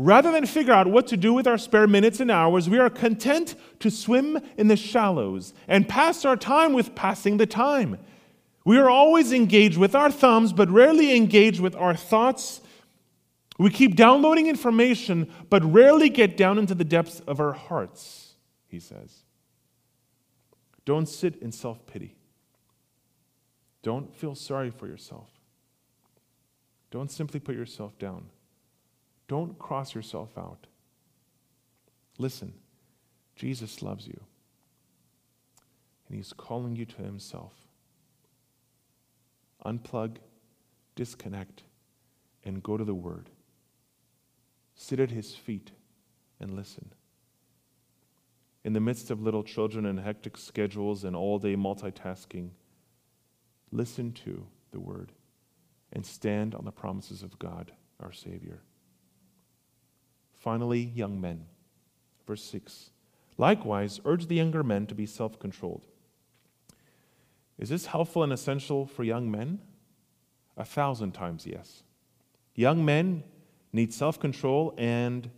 Rather 0.00 0.30
than 0.30 0.46
figure 0.46 0.72
out 0.72 0.86
what 0.86 1.08
to 1.08 1.16
do 1.16 1.34
with 1.34 1.48
our 1.48 1.58
spare 1.58 1.88
minutes 1.88 2.20
and 2.20 2.30
hours, 2.30 2.68
we 2.70 2.78
are 2.78 2.88
content 2.88 3.56
to 3.80 3.90
swim 3.90 4.38
in 4.56 4.68
the 4.68 4.76
shallows 4.76 5.52
and 5.66 5.88
pass 5.88 6.24
our 6.24 6.36
time 6.36 6.72
with 6.72 6.94
passing 6.94 7.36
the 7.36 7.46
time. 7.46 7.98
We 8.64 8.78
are 8.78 8.88
always 8.88 9.32
engaged 9.32 9.76
with 9.76 9.96
our 9.96 10.08
thumbs, 10.08 10.52
but 10.52 10.70
rarely 10.70 11.16
engaged 11.16 11.58
with 11.58 11.74
our 11.74 11.96
thoughts. 11.96 12.60
We 13.58 13.70
keep 13.70 13.96
downloading 13.96 14.46
information, 14.46 15.32
but 15.50 15.64
rarely 15.64 16.08
get 16.08 16.36
down 16.36 16.58
into 16.58 16.76
the 16.76 16.84
depths 16.84 17.18
of 17.26 17.40
our 17.40 17.52
hearts, 17.52 18.34
he 18.68 18.78
says. 18.78 19.24
Don't 20.84 21.06
sit 21.06 21.36
in 21.42 21.50
self 21.50 21.84
pity. 21.86 22.14
Don't 23.82 24.14
feel 24.14 24.36
sorry 24.36 24.70
for 24.70 24.86
yourself. 24.86 25.28
Don't 26.92 27.10
simply 27.10 27.40
put 27.40 27.56
yourself 27.56 27.98
down. 27.98 28.26
Don't 29.28 29.58
cross 29.58 29.94
yourself 29.94 30.36
out. 30.36 30.66
Listen, 32.18 32.54
Jesus 33.36 33.82
loves 33.82 34.06
you, 34.08 34.20
and 36.08 36.16
He's 36.16 36.32
calling 36.32 36.74
you 36.74 36.84
to 36.86 37.02
Himself. 37.02 37.52
Unplug, 39.64 40.16
disconnect, 40.96 41.62
and 42.44 42.62
go 42.62 42.76
to 42.76 42.84
the 42.84 42.94
Word. 42.94 43.30
Sit 44.74 44.98
at 44.98 45.10
His 45.10 45.34
feet 45.34 45.72
and 46.40 46.54
listen. 46.54 46.92
in 48.64 48.74
the 48.74 48.80
midst 48.80 49.10
of 49.10 49.22
little 49.22 49.42
children 49.42 49.86
and 49.86 49.98
hectic 50.00 50.36
schedules 50.36 51.04
and 51.04 51.16
all 51.16 51.38
day 51.38 51.56
multitasking, 51.56 52.50
listen 53.72 54.12
to 54.12 54.46
the 54.72 54.80
word 54.80 55.12
and 55.92 56.04
stand 56.04 56.54
on 56.54 56.66
the 56.66 56.70
promises 56.70 57.22
of 57.22 57.38
God, 57.38 57.72
our 58.00 58.12
Savior. 58.12 58.60
Finally, 60.38 60.80
young 60.94 61.20
men. 61.20 61.46
Verse 62.26 62.44
6 62.44 62.90
Likewise, 63.36 64.00
urge 64.04 64.26
the 64.26 64.34
younger 64.34 64.62
men 64.62 64.86
to 64.86 64.94
be 64.94 65.06
self 65.06 65.38
controlled. 65.38 65.86
Is 67.58 67.68
this 67.68 67.86
helpful 67.86 68.22
and 68.22 68.32
essential 68.32 68.86
for 68.86 69.04
young 69.04 69.30
men? 69.30 69.60
A 70.56 70.64
thousand 70.64 71.12
times 71.12 71.46
yes. 71.46 71.82
Young 72.54 72.84
men 72.84 73.22
need 73.72 73.92
self 73.92 74.18
control, 74.18 74.74
and, 74.76 75.30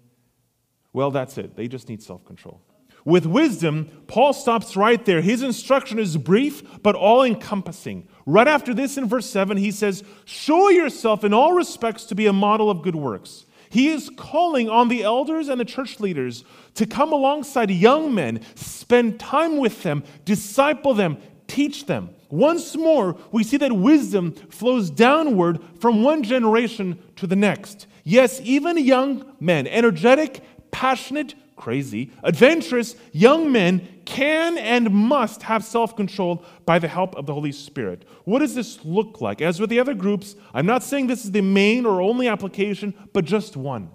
well, 0.93 1.11
that's 1.11 1.37
it. 1.39 1.57
They 1.57 1.69
just 1.69 1.89
need 1.89 2.03
self 2.03 2.25
control. 2.25 2.63
With 3.05 3.25
wisdom, 3.25 4.05
Paul 4.07 4.33
stops 4.35 4.77
right 4.77 5.03
there. 5.05 5.23
His 5.23 5.43
instruction 5.43 5.99
is 5.99 6.17
brief, 6.19 6.83
but 6.83 6.95
all 6.95 7.23
encompassing. 7.23 8.07
Right 8.27 8.49
after 8.49 8.75
this, 8.75 8.99
in 8.99 9.09
verse 9.09 9.29
7, 9.29 9.57
he 9.57 9.71
says, 9.71 10.05
Show 10.27 10.69
yourself 10.69 11.25
in 11.25 11.33
all 11.33 11.55
respects 11.55 12.05
to 12.07 12.15
be 12.15 12.27
a 12.27 12.33
model 12.33 12.71
of 12.71 12.83
good 12.83 12.97
works. 12.97 13.47
He 13.71 13.89
is 13.89 14.11
calling 14.17 14.69
on 14.69 14.89
the 14.89 15.05
elders 15.05 15.49
and 15.49 15.61
the 15.61 15.65
church 15.65 16.01
leaders 16.01 16.45
to 16.75 16.87
come 16.87 17.13
alongside 17.13 17.71
young 17.71 18.13
men, 18.13 18.41
spend 18.57 19.21
time 19.21 19.59
with 19.59 19.85
them, 19.85 20.03
disciple 20.25 20.93
them, 20.93 21.19
teach 21.47 21.87
them. 21.87 22.11
Once 22.29 22.77
more, 22.77 23.17
we 23.31 23.45
see 23.45 23.57
that 23.57 23.73
wisdom 23.73 24.33
flows 24.33 24.91
downward 24.91 25.61
from 25.79 26.03
one 26.03 26.25
generation 26.25 26.99
to 27.15 27.29
the 27.29 27.37
next. 27.37 27.87
Yes, 28.03 28.41
even 28.43 28.77
young 28.77 29.25
men, 29.39 29.69
energetic, 29.69 30.43
passionate, 30.73 31.35
crazy, 31.61 32.11
adventurous 32.23 32.96
young 33.12 33.53
men 33.53 33.87
can 34.07 34.57
and 34.57 34.90
must 34.90 35.42
have 35.42 35.62
self 35.62 35.94
control 35.94 36.42
by 36.64 36.79
the 36.79 36.88
help 36.88 37.14
of 37.16 37.27
the 37.27 37.35
Holy 37.35 37.53
Spirit. 37.53 38.09
What 38.25 38.38
does 38.38 38.55
this 38.55 38.83
look 38.83 39.20
like? 39.20 39.42
As 39.42 39.61
with 39.61 39.68
the 39.68 39.79
other 39.79 39.92
groups, 39.92 40.35
I'm 40.55 40.64
not 40.64 40.83
saying 40.83 41.07
this 41.07 41.25
is 41.25 41.33
the 41.33 41.42
main 41.42 41.85
or 41.85 42.01
only 42.01 42.29
application, 42.29 42.94
but 43.12 43.27
just 43.27 43.59
one. 43.59 43.90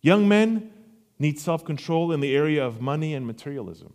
Young 0.00 0.28
men 0.28 0.72
need 1.20 1.38
self 1.38 1.64
control 1.64 2.10
in 2.10 2.18
the 2.18 2.34
area 2.34 2.66
of 2.66 2.80
money 2.80 3.14
and 3.14 3.24
materialism. 3.24 3.94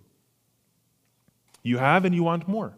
You 1.64 1.80
have 1.80 2.06
and 2.06 2.16
you 2.16 2.24
want 2.24 2.48
more. 2.48 2.78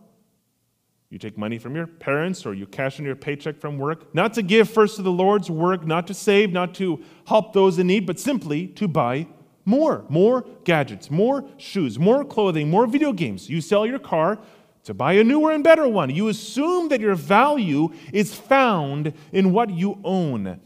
You 1.12 1.20
take 1.20 1.38
money 1.38 1.60
from 1.60 1.76
your 1.76 1.86
parents 1.86 2.44
or 2.44 2.56
you 2.56 2.66
cash 2.66 2.98
in 2.98 3.06
your 3.06 3.16
paycheck 3.16 3.60
from 3.60 3.78
work, 3.78 4.16
not 4.16 4.34
to 4.34 4.42
give 4.42 4.68
first 4.68 4.96
to 4.96 5.04
the 5.04 5.12
Lord's 5.12 5.50
work, 5.50 5.86
not 5.86 6.08
to 6.08 6.16
save, 6.16 6.52
not 6.52 6.74
to 6.76 7.04
help 7.28 7.54
those 7.54 7.78
in 7.78 7.86
need, 7.86 8.08
but 8.08 8.20
simply 8.20 8.68
to 8.68 8.88
buy 8.88 9.28
more. 9.66 10.06
More 10.10 10.46
gadgets, 10.64 11.12
more 11.12 11.46
shoes, 11.58 12.00
more 12.00 12.24
clothing, 12.26 12.70
more 12.70 12.88
video 12.88 13.14
games. 13.14 13.50
You 13.50 13.62
sell 13.62 13.86
your 13.86 14.00
car 14.00 14.40
to 14.84 14.94
buy 14.94 15.14
a 15.14 15.24
newer 15.24 15.52
and 15.52 15.64
better 15.64 15.88
one. 15.88 16.10
You 16.10 16.30
assume 16.30 16.90
that 16.90 17.02
your 17.02 17.16
value 17.16 17.90
is 18.14 18.34
found 18.34 19.14
in 19.32 19.52
what 19.52 19.70
you 19.70 20.00
own. 20.04 20.60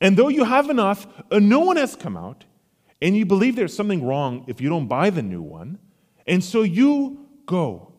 And 0.00 0.16
though 0.16 0.28
you 0.28 0.44
have 0.44 0.70
enough, 0.70 1.06
a 1.30 1.40
new 1.40 1.60
one 1.60 1.76
has 1.76 1.96
come 1.96 2.16
out, 2.16 2.44
and 3.02 3.16
you 3.16 3.26
believe 3.26 3.56
there's 3.56 3.76
something 3.76 4.04
wrong 4.04 4.44
if 4.46 4.60
you 4.60 4.68
don't 4.68 4.86
buy 4.86 5.10
the 5.10 5.22
new 5.22 5.42
one. 5.42 5.78
And 6.26 6.42
so 6.42 6.62
you 6.62 7.26
go. 7.46 7.92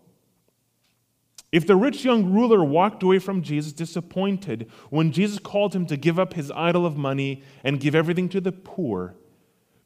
If 1.52 1.65
the 1.65 1.75
rich 1.75 2.06
young 2.06 2.32
ruler 2.32 2.63
walked 2.63 3.02
away 3.02 3.17
from 3.19 3.41
Jesus 3.41 3.73
disappointed 3.73 4.69
when 4.89 5.12
Jesus 5.12 5.39
called 5.39 5.75
him 5.75 5.88
to 5.88 5.97
give 5.97 6.19
up 6.19 6.34
his 6.34 6.52
idol 6.52 6.86
of 6.86 6.95
money 6.95 7.43
and 7.63 7.80
give 7.80 7.95
everything 7.95 8.30
to 8.30 8.41
the 8.41 8.52
poor, 8.52 9.15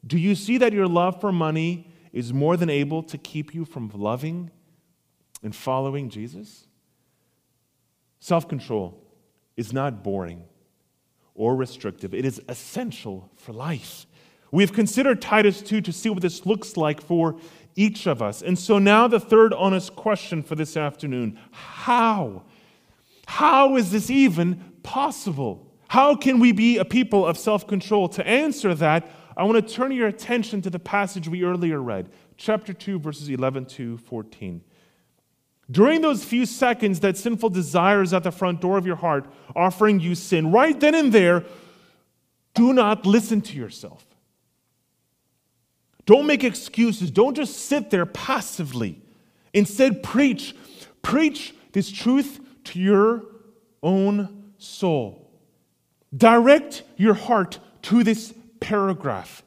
do 0.06 0.18
you 0.18 0.34
see 0.34 0.58
that 0.58 0.72
your 0.72 0.86
love 0.86 1.20
for 1.20 1.32
money 1.32 1.90
is 2.12 2.32
more 2.32 2.56
than 2.56 2.70
able 2.70 3.02
to 3.04 3.18
keep 3.18 3.54
you 3.54 3.64
from 3.64 3.90
loving 3.94 4.50
and 5.42 5.54
following 5.54 6.10
Jesus? 6.10 6.66
Self 8.20 8.48
control 8.48 9.00
is 9.56 9.72
not 9.72 10.02
boring 10.02 10.44
or 11.34 11.56
restrictive, 11.56 12.14
it 12.14 12.24
is 12.24 12.40
essential 12.48 13.30
for 13.36 13.52
life. 13.52 14.06
We've 14.50 14.72
considered 14.72 15.20
Titus 15.20 15.60
2 15.62 15.80
to 15.80 15.92
see 15.92 16.08
what 16.10 16.22
this 16.22 16.46
looks 16.46 16.76
like 16.76 17.00
for 17.00 17.36
each 17.74 18.06
of 18.06 18.22
us. 18.22 18.40
And 18.40 18.56
so 18.56 18.78
now 18.78 19.08
the 19.08 19.18
third 19.18 19.52
honest 19.52 19.96
question 19.96 20.44
for 20.44 20.54
this 20.54 20.76
afternoon 20.76 21.38
how? 21.50 22.44
How 23.26 23.76
is 23.76 23.90
this 23.90 24.10
even 24.10 24.62
possible? 24.82 25.72
How 25.88 26.14
can 26.14 26.38
we 26.38 26.52
be 26.52 26.78
a 26.78 26.84
people 26.84 27.26
of 27.26 27.36
self 27.38 27.66
control? 27.66 28.08
To 28.10 28.26
answer 28.26 28.74
that, 28.74 29.08
I 29.36 29.44
want 29.44 29.66
to 29.66 29.74
turn 29.74 29.92
your 29.92 30.06
attention 30.06 30.62
to 30.62 30.70
the 30.70 30.78
passage 30.78 31.28
we 31.28 31.42
earlier 31.42 31.80
read, 31.80 32.10
chapter 32.36 32.72
2, 32.72 32.98
verses 32.98 33.28
11 33.28 33.66
to 33.66 33.98
14. 33.98 34.62
During 35.70 36.02
those 36.02 36.24
few 36.24 36.46
seconds 36.46 37.00
that 37.00 37.16
sinful 37.16 37.50
desire 37.50 38.02
is 38.02 38.12
at 38.12 38.22
the 38.22 38.30
front 38.30 38.60
door 38.60 38.76
of 38.76 38.86
your 38.86 38.96
heart, 38.96 39.26
offering 39.56 39.98
you 39.98 40.14
sin, 40.14 40.52
right 40.52 40.78
then 40.78 40.94
and 40.94 41.12
there, 41.12 41.44
do 42.54 42.72
not 42.72 43.06
listen 43.06 43.40
to 43.40 43.56
yourself. 43.56 44.06
Don't 46.06 46.26
make 46.26 46.44
excuses. 46.44 47.10
Don't 47.10 47.34
just 47.34 47.58
sit 47.58 47.90
there 47.90 48.06
passively. 48.06 49.00
Instead, 49.52 50.02
preach. 50.02 50.54
Preach 51.02 51.54
this 51.72 51.90
truth 51.90 52.40
to 52.64 52.78
your 52.78 53.24
own 53.82 54.52
soul. 54.58 55.30
Direct 56.16 56.82
your 56.96 57.14
heart 57.14 57.58
to 57.82 58.04
this 58.04 58.34
paragraph. 58.64 59.42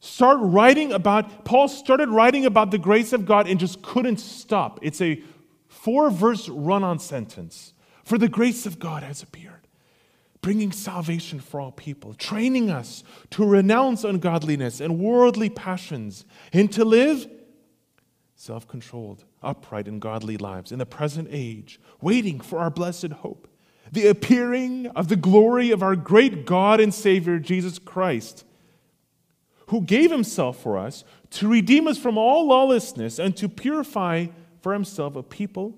Start 0.00 0.38
writing 0.40 0.92
about, 0.92 1.44
Paul 1.44 1.66
started 1.68 2.08
writing 2.08 2.46
about 2.46 2.70
the 2.70 2.78
grace 2.78 3.12
of 3.12 3.26
God 3.26 3.48
and 3.48 3.58
just 3.58 3.82
couldn't 3.82 4.18
stop. 4.18 4.78
It's 4.82 5.00
a 5.00 5.20
four 5.66 6.08
verse 6.10 6.48
run 6.48 6.84
on 6.84 7.00
sentence. 7.00 7.74
For 8.04 8.16
the 8.16 8.28
grace 8.28 8.64
of 8.64 8.78
God 8.78 9.02
has 9.02 9.22
appeared 9.22 9.58
bringing 10.40 10.72
salvation 10.72 11.40
for 11.40 11.60
all 11.60 11.72
people, 11.72 12.14
training 12.14 12.70
us 12.70 13.02
to 13.30 13.44
renounce 13.44 14.04
ungodliness 14.04 14.80
and 14.80 14.98
worldly 14.98 15.50
passions, 15.50 16.24
and 16.52 16.72
to 16.72 16.84
live 16.84 17.26
self 18.36 18.66
controlled, 18.68 19.24
upright, 19.42 19.88
and 19.88 20.00
godly 20.00 20.36
lives 20.36 20.70
in 20.70 20.78
the 20.78 20.86
present 20.86 21.28
age, 21.30 21.80
waiting 22.00 22.40
for 22.40 22.60
our 22.60 22.70
blessed 22.70 23.12
hope, 23.12 23.48
the 23.92 24.06
appearing 24.08 24.86
of 24.88 25.08
the 25.08 25.16
glory 25.16 25.70
of 25.70 25.82
our 25.82 25.96
great 25.96 26.46
God 26.46 26.80
and 26.80 26.92
Savior, 26.92 27.38
Jesus 27.38 27.78
Christ, 27.78 28.44
who 29.68 29.82
gave 29.82 30.10
himself 30.10 30.60
for 30.62 30.78
us 30.78 31.04
to 31.30 31.48
redeem 31.48 31.86
us 31.86 31.98
from 31.98 32.16
all 32.16 32.46
lawlessness 32.46 33.18
and 33.18 33.36
to 33.36 33.48
purify 33.48 34.26
for 34.60 34.72
himself 34.72 35.16
a 35.16 35.22
people 35.22 35.74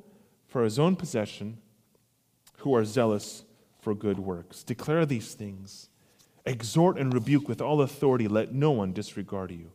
for 0.46 0.64
his 0.64 0.78
own 0.78 0.96
possession 0.96 1.58
who 2.58 2.74
are 2.74 2.84
zealous 2.84 3.44
for 3.80 3.94
good 3.94 4.18
works. 4.18 4.62
Declare 4.62 5.06
these 5.06 5.34
things. 5.34 5.88
Exhort 6.46 6.98
and 6.98 7.12
rebuke 7.12 7.48
with 7.48 7.60
all 7.60 7.82
authority. 7.82 8.28
Let 8.28 8.52
no 8.52 8.70
one 8.70 8.92
disregard 8.92 9.50
you. 9.50 9.72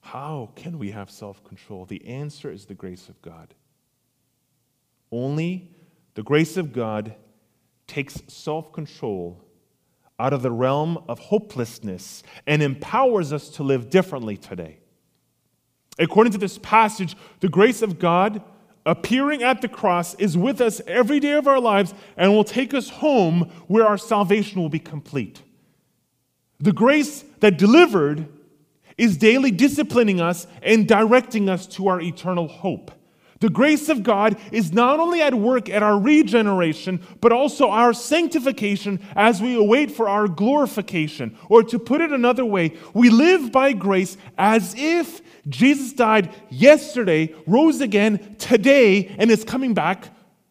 How 0.00 0.50
can 0.54 0.78
we 0.78 0.92
have 0.92 1.10
self 1.10 1.42
control? 1.44 1.84
The 1.84 2.06
answer 2.06 2.50
is 2.50 2.66
the 2.66 2.74
grace 2.74 3.08
of 3.08 3.20
God. 3.22 3.54
Only 5.10 5.70
the 6.16 6.22
grace 6.22 6.56
of 6.56 6.72
God 6.72 7.14
takes 7.86 8.22
self 8.26 8.72
control 8.72 9.44
out 10.18 10.32
of 10.32 10.42
the 10.42 10.50
realm 10.50 10.98
of 11.08 11.18
hopelessness 11.18 12.22
and 12.46 12.62
empowers 12.62 13.34
us 13.34 13.50
to 13.50 13.62
live 13.62 13.90
differently 13.90 14.38
today. 14.38 14.78
According 15.98 16.32
to 16.32 16.38
this 16.38 16.58
passage, 16.58 17.16
the 17.40 17.50
grace 17.50 17.82
of 17.82 17.98
God 17.98 18.42
appearing 18.86 19.42
at 19.42 19.60
the 19.60 19.68
cross 19.68 20.14
is 20.14 20.38
with 20.38 20.62
us 20.62 20.80
every 20.86 21.20
day 21.20 21.32
of 21.32 21.46
our 21.46 21.60
lives 21.60 21.92
and 22.16 22.32
will 22.32 22.44
take 22.44 22.72
us 22.72 22.88
home 22.88 23.50
where 23.66 23.86
our 23.86 23.98
salvation 23.98 24.60
will 24.60 24.70
be 24.70 24.78
complete. 24.78 25.42
The 26.60 26.72
grace 26.72 27.24
that 27.40 27.58
delivered 27.58 28.26
is 28.96 29.18
daily 29.18 29.50
disciplining 29.50 30.22
us 30.22 30.46
and 30.62 30.88
directing 30.88 31.50
us 31.50 31.66
to 31.66 31.88
our 31.88 32.00
eternal 32.00 32.48
hope. 32.48 32.90
The 33.40 33.50
grace 33.50 33.88
of 33.88 34.02
God 34.02 34.38
is 34.50 34.72
not 34.72 34.98
only 34.98 35.20
at 35.20 35.34
work 35.34 35.68
at 35.68 35.82
our 35.82 35.98
regeneration, 35.98 37.00
but 37.20 37.32
also 37.32 37.68
our 37.68 37.92
sanctification 37.92 39.00
as 39.14 39.42
we 39.42 39.54
await 39.54 39.90
for 39.90 40.08
our 40.08 40.26
glorification. 40.26 41.36
Or 41.50 41.62
to 41.64 41.78
put 41.78 42.00
it 42.00 42.12
another 42.12 42.44
way, 42.44 42.76
we 42.94 43.10
live 43.10 43.52
by 43.52 43.72
grace 43.72 44.16
as 44.38 44.74
if 44.76 45.20
Jesus 45.48 45.92
died 45.92 46.34
yesterday, 46.48 47.34
rose 47.46 47.80
again 47.80 48.36
today, 48.38 49.14
and 49.18 49.30
is 49.30 49.44
coming 49.44 49.74
back 49.74 50.08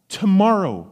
tomorrow. 0.07 0.91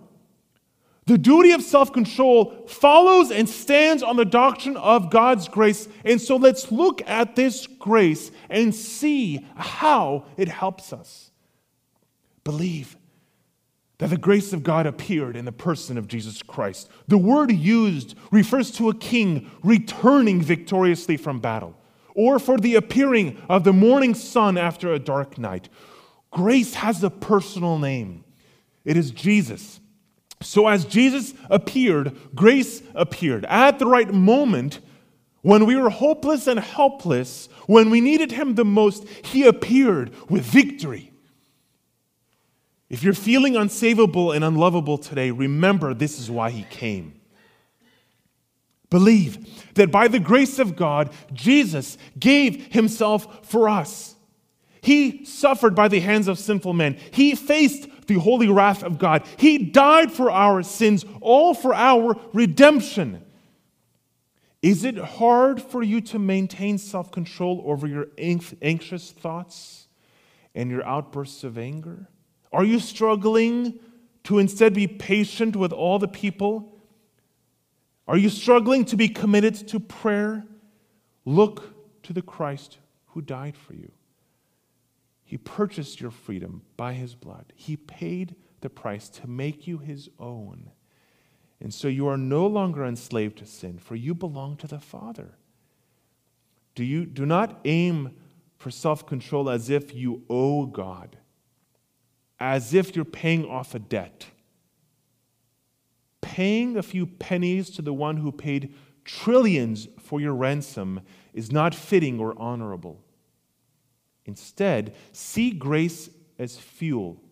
The 1.05 1.17
duty 1.17 1.51
of 1.51 1.61
self 1.61 1.91
control 1.91 2.65
follows 2.67 3.29
and 3.29 3.47
stands 3.47 4.01
on 4.01 4.15
the 4.15 4.25
doctrine 4.25 4.77
of 4.77 5.11
God's 5.11 5.47
grace. 5.47 5.87
And 6.05 6.19
so 6.19 6.37
let's 6.37 6.71
look 6.71 7.01
at 7.07 7.35
this 7.35 7.67
grace 7.67 8.31
and 8.49 8.73
see 8.73 9.45
how 9.55 10.25
it 10.37 10.47
helps 10.47 10.93
us. 10.93 11.29
Believe 12.43 12.97
that 13.99 14.09
the 14.09 14.17
grace 14.17 14.51
of 14.51 14.63
God 14.63 14.85
appeared 14.85 15.35
in 15.35 15.45
the 15.45 15.51
person 15.51 15.97
of 15.97 16.07
Jesus 16.07 16.41
Christ. 16.41 16.89
The 17.07 17.17
word 17.17 17.51
used 17.51 18.15
refers 18.31 18.71
to 18.71 18.89
a 18.89 18.95
king 18.95 19.49
returning 19.63 20.41
victoriously 20.41 21.15
from 21.15 21.39
battle 21.39 21.77
or 22.15 22.39
for 22.39 22.57
the 22.57 22.75
appearing 22.75 23.41
of 23.47 23.63
the 23.63 23.73
morning 23.73 24.13
sun 24.13 24.57
after 24.57 24.91
a 24.91 24.99
dark 24.99 25.37
night. 25.37 25.69
Grace 26.31 26.73
has 26.75 27.03
a 27.03 27.09
personal 27.09 27.79
name. 27.79 28.23
It 28.83 28.97
is 28.97 29.11
Jesus. 29.11 29.79
So, 30.41 30.67
as 30.67 30.83
Jesus 30.83 31.33
appeared, 31.49 32.17
grace 32.35 32.83
appeared. 32.95 33.45
At 33.45 33.79
the 33.79 33.85
right 33.85 34.13
moment, 34.13 34.81
when 35.41 35.65
we 35.65 35.77
were 35.77 35.89
hopeless 35.89 36.47
and 36.47 36.59
helpless, 36.59 37.47
when 37.67 37.89
we 37.89 38.01
needed 38.01 38.33
Him 38.33 38.55
the 38.55 38.65
most, 38.65 39.07
He 39.07 39.47
appeared 39.47 40.11
with 40.29 40.43
victory. 40.43 41.12
If 42.89 43.03
you're 43.03 43.13
feeling 43.13 43.53
unsavable 43.53 44.35
and 44.35 44.43
unlovable 44.43 44.97
today, 44.97 45.31
remember 45.31 45.93
this 45.93 46.19
is 46.19 46.29
why 46.29 46.51
He 46.51 46.63
came. 46.63 47.19
Believe 48.89 49.73
that 49.73 49.91
by 49.91 50.07
the 50.07 50.19
grace 50.19 50.59
of 50.59 50.75
God, 50.75 51.11
Jesus 51.33 51.97
gave 52.19 52.73
Himself 52.73 53.47
for 53.47 53.67
us. 53.67 54.15
He 54.81 55.25
suffered 55.25 55.75
by 55.75 55.87
the 55.87 56.01
hands 56.01 56.27
of 56.27 56.37
sinful 56.37 56.73
men. 56.73 56.97
He 57.11 57.35
faced 57.35 57.87
the 58.07 58.15
holy 58.15 58.49
wrath 58.49 58.83
of 58.83 58.99
God. 58.99 59.25
He 59.37 59.57
died 59.57 60.11
for 60.11 60.29
our 60.29 60.61
sins, 60.61 61.05
all 61.21 61.53
for 61.53 61.73
our 61.73 62.19
redemption. 62.33 63.23
Is 64.61 64.83
it 64.83 64.97
hard 64.97 65.61
for 65.61 65.83
you 65.83 65.99
to 66.01 66.19
maintain 66.19 66.77
self 66.77 67.11
control 67.11 67.63
over 67.65 67.87
your 67.87 68.07
anxious 68.17 69.11
thoughts 69.11 69.87
and 70.53 70.69
your 70.69 70.85
outbursts 70.85 71.43
of 71.43 71.57
anger? 71.57 72.07
Are 72.53 72.63
you 72.63 72.79
struggling 72.79 73.79
to 74.23 74.39
instead 74.39 74.73
be 74.73 74.87
patient 74.87 75.55
with 75.55 75.73
all 75.73 75.99
the 75.99 76.07
people? 76.07 76.79
Are 78.07 78.17
you 78.17 78.29
struggling 78.29 78.85
to 78.85 78.95
be 78.95 79.09
committed 79.09 79.67
to 79.69 79.79
prayer? 79.79 80.45
Look 81.25 81.73
to 82.03 82.13
the 82.13 82.21
Christ 82.21 82.77
who 83.07 83.21
died 83.21 83.57
for 83.57 83.73
you. 83.73 83.91
He 85.23 85.37
purchased 85.37 85.99
your 85.99 86.11
freedom 86.11 86.61
by 86.77 86.93
his 86.93 87.15
blood. 87.15 87.53
He 87.55 87.75
paid 87.75 88.35
the 88.61 88.69
price 88.69 89.09
to 89.09 89.27
make 89.27 89.67
you 89.67 89.79
his 89.79 90.09
own. 90.19 90.69
And 91.59 91.73
so 91.73 91.87
you 91.87 92.07
are 92.07 92.17
no 92.17 92.45
longer 92.45 92.85
enslaved 92.85 93.39
to 93.39 93.45
sin, 93.45 93.79
for 93.79 93.95
you 93.95 94.13
belong 94.13 94.57
to 94.57 94.67
the 94.67 94.79
Father. 94.79 95.37
Do, 96.75 96.83
you, 96.83 97.05
do 97.05 97.25
not 97.25 97.59
aim 97.65 98.11
for 98.57 98.69
self 98.69 99.05
control 99.05 99.49
as 99.49 99.69
if 99.69 99.93
you 99.93 100.23
owe 100.29 100.65
God, 100.65 101.17
as 102.45 102.73
if 102.73 102.93
you're 102.93 103.05
paying 103.05 103.45
off 103.45 103.73
a 103.73 103.79
debt. 103.79 104.25
Paying 106.19 106.75
a 106.75 106.83
few 106.83 107.05
pennies 107.05 107.69
to 107.69 107.81
the 107.81 107.93
one 107.93 108.17
who 108.17 108.33
paid 108.33 108.75
trillions 109.05 109.87
for 109.97 110.19
your 110.19 110.33
ransom 110.33 110.99
is 111.33 111.53
not 111.53 111.73
fitting 111.73 112.19
or 112.19 112.37
honorable. 112.37 113.01
Instead, 114.25 114.93
see 115.13 115.51
grace 115.51 116.09
as 116.37 116.57
fuel. 116.57 117.22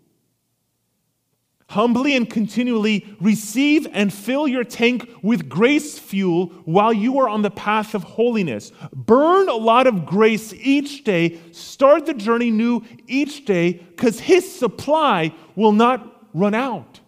Humbly 1.71 2.17
and 2.17 2.29
continually 2.29 3.15
receive 3.21 3.87
and 3.93 4.11
fill 4.11 4.45
your 4.45 4.65
tank 4.65 5.09
with 5.21 5.47
grace 5.47 5.97
fuel 5.97 6.47
while 6.65 6.91
you 6.91 7.17
are 7.19 7.29
on 7.29 7.43
the 7.43 7.49
path 7.49 7.95
of 7.95 8.03
holiness. 8.03 8.73
Burn 8.93 9.47
a 9.47 9.55
lot 9.55 9.87
of 9.87 10.05
grace 10.05 10.53
each 10.53 11.05
day. 11.05 11.39
Start 11.53 12.07
the 12.07 12.13
journey 12.13 12.51
new 12.51 12.83
each 13.07 13.45
day 13.45 13.71
because 13.71 14.19
His 14.19 14.53
supply 14.53 15.33
will 15.55 15.71
not 15.71 16.27
run 16.33 16.53
out. 16.53 16.99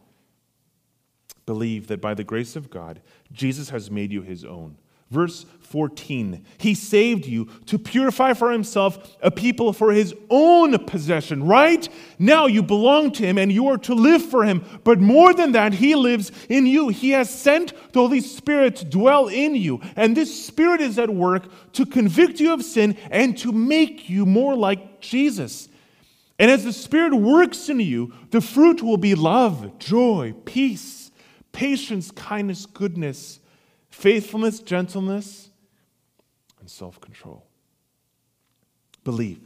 Believe 1.46 1.88
that 1.88 2.00
by 2.00 2.14
the 2.14 2.24
grace 2.24 2.56
of 2.56 2.70
God, 2.70 3.02
Jesus 3.34 3.70
has 3.70 3.92
made 3.92 4.14
you 4.14 4.22
His 4.22 4.46
own. 4.46 4.78
Verse 5.14 5.46
14 5.60 6.44
He 6.58 6.74
saved 6.74 7.28
you 7.28 7.46
to 7.68 7.78
purify 7.78 8.34
for 8.34 8.52
himself 8.52 9.16
a 9.22 9.30
people 9.30 9.72
for 9.74 9.92
his 9.92 10.16
own 10.30 10.86
possession, 10.86 11.44
right? 11.44 11.88
Now 12.18 12.48
you 12.48 12.64
belong 12.64 13.12
to 13.14 13.24
him 13.24 13.38
and 13.38 13.52
you 13.52 13.68
are 13.68 13.78
to 13.78 13.94
live 13.94 14.24
for 14.24 14.44
him. 14.44 14.66
But 14.84 15.00
more 15.00 15.36
than 15.36 15.52
that, 15.52 15.74
he 15.74 15.94
lives 15.94 16.32
in 16.50 16.66
you. 16.66 16.90
He 16.90 17.12
has 17.12 17.30
sent 17.30 17.74
the 17.94 18.00
Holy 18.00 18.22
Spirit 18.22 18.78
to 18.78 18.86
dwell 18.86 19.28
in 19.28 19.54
you. 19.54 19.82
And 19.96 20.18
this 20.18 20.46
Spirit 20.46 20.82
is 20.82 20.98
at 20.98 21.12
work 21.12 21.46
to 21.74 21.86
convict 21.86 22.40
you 22.40 22.54
of 22.54 22.64
sin 22.64 22.98
and 23.12 23.38
to 23.38 23.52
make 23.52 24.10
you 24.10 24.26
more 24.26 24.56
like 24.56 25.00
Jesus. 25.00 25.70
And 26.40 26.50
as 26.50 26.64
the 26.64 26.74
Spirit 26.74 27.14
works 27.14 27.70
in 27.70 27.80
you, 27.80 28.14
the 28.32 28.42
fruit 28.42 28.82
will 28.82 28.98
be 28.98 29.14
love, 29.14 29.78
joy, 29.78 30.34
peace, 30.46 31.12
patience, 31.52 32.10
kindness, 32.10 32.66
goodness 32.66 33.40
faithfulness, 33.94 34.60
gentleness, 34.60 35.50
and 36.60 36.70
self 36.70 37.00
control. 37.00 37.46
Believe 39.04 39.40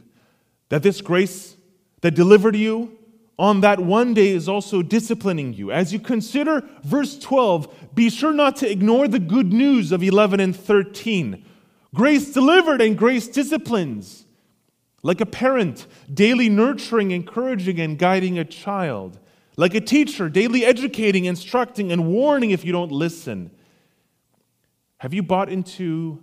that 0.70 0.82
this 0.82 1.00
grace 1.00 1.54
that 2.00 2.12
delivered 2.12 2.56
you 2.56 2.96
on 3.38 3.60
that 3.60 3.78
one 3.78 4.14
day 4.14 4.28
is 4.30 4.48
also 4.48 4.82
disciplining 4.82 5.52
you. 5.52 5.70
As 5.70 5.92
you 5.92 6.00
consider 6.00 6.64
verse 6.82 7.18
12, 7.18 7.94
be 7.94 8.10
sure 8.10 8.32
not 8.32 8.56
to 8.56 8.70
ignore 8.70 9.06
the 9.06 9.18
good 9.18 9.52
news 9.52 9.92
of 9.92 10.02
11 10.02 10.40
and 10.40 10.56
13. 10.56 11.44
Grace 11.94 12.32
delivered 12.32 12.80
and 12.80 12.96
grace 12.96 13.28
disciplines. 13.28 14.24
Like 15.02 15.20
a 15.20 15.26
parent, 15.26 15.86
daily 16.12 16.48
nurturing, 16.48 17.12
encouraging, 17.12 17.78
and 17.78 17.98
guiding 17.98 18.38
a 18.38 18.44
child. 18.44 19.20
Like 19.56 19.74
a 19.74 19.80
teacher, 19.80 20.28
daily 20.28 20.64
educating, 20.64 21.26
instructing, 21.26 21.92
and 21.92 22.08
warning 22.08 22.50
if 22.50 22.64
you 22.64 22.72
don't 22.72 22.90
listen. 22.90 23.50
Have 24.98 25.14
you 25.14 25.22
bought 25.22 25.48
into 25.48 26.22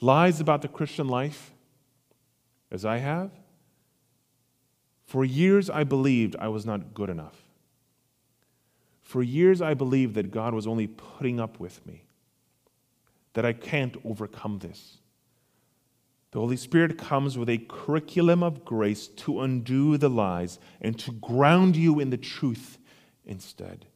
lies 0.00 0.40
about 0.40 0.62
the 0.62 0.68
Christian 0.68 1.08
life 1.08 1.52
as 2.70 2.84
I 2.84 2.98
have? 2.98 3.30
For 5.04 5.24
years, 5.24 5.68
I 5.68 5.84
believed 5.84 6.36
I 6.38 6.48
was 6.48 6.64
not 6.64 6.94
good 6.94 7.10
enough. 7.10 7.36
For 9.02 9.22
years, 9.22 9.62
I 9.62 9.74
believed 9.74 10.14
that 10.14 10.30
God 10.30 10.54
was 10.54 10.66
only 10.66 10.86
putting 10.86 11.40
up 11.40 11.58
with 11.58 11.84
me, 11.86 12.04
that 13.32 13.44
I 13.44 13.54
can't 13.54 13.96
overcome 14.04 14.58
this. 14.58 14.98
The 16.30 16.40
Holy 16.40 16.58
Spirit 16.58 16.98
comes 16.98 17.38
with 17.38 17.48
a 17.48 17.64
curriculum 17.68 18.42
of 18.42 18.64
grace 18.66 19.08
to 19.08 19.40
undo 19.40 19.96
the 19.96 20.10
lies 20.10 20.58
and 20.80 20.98
to 20.98 21.12
ground 21.12 21.74
you 21.74 22.00
in 22.00 22.10
the 22.10 22.18
truth 22.18 22.78
instead. 23.24 23.86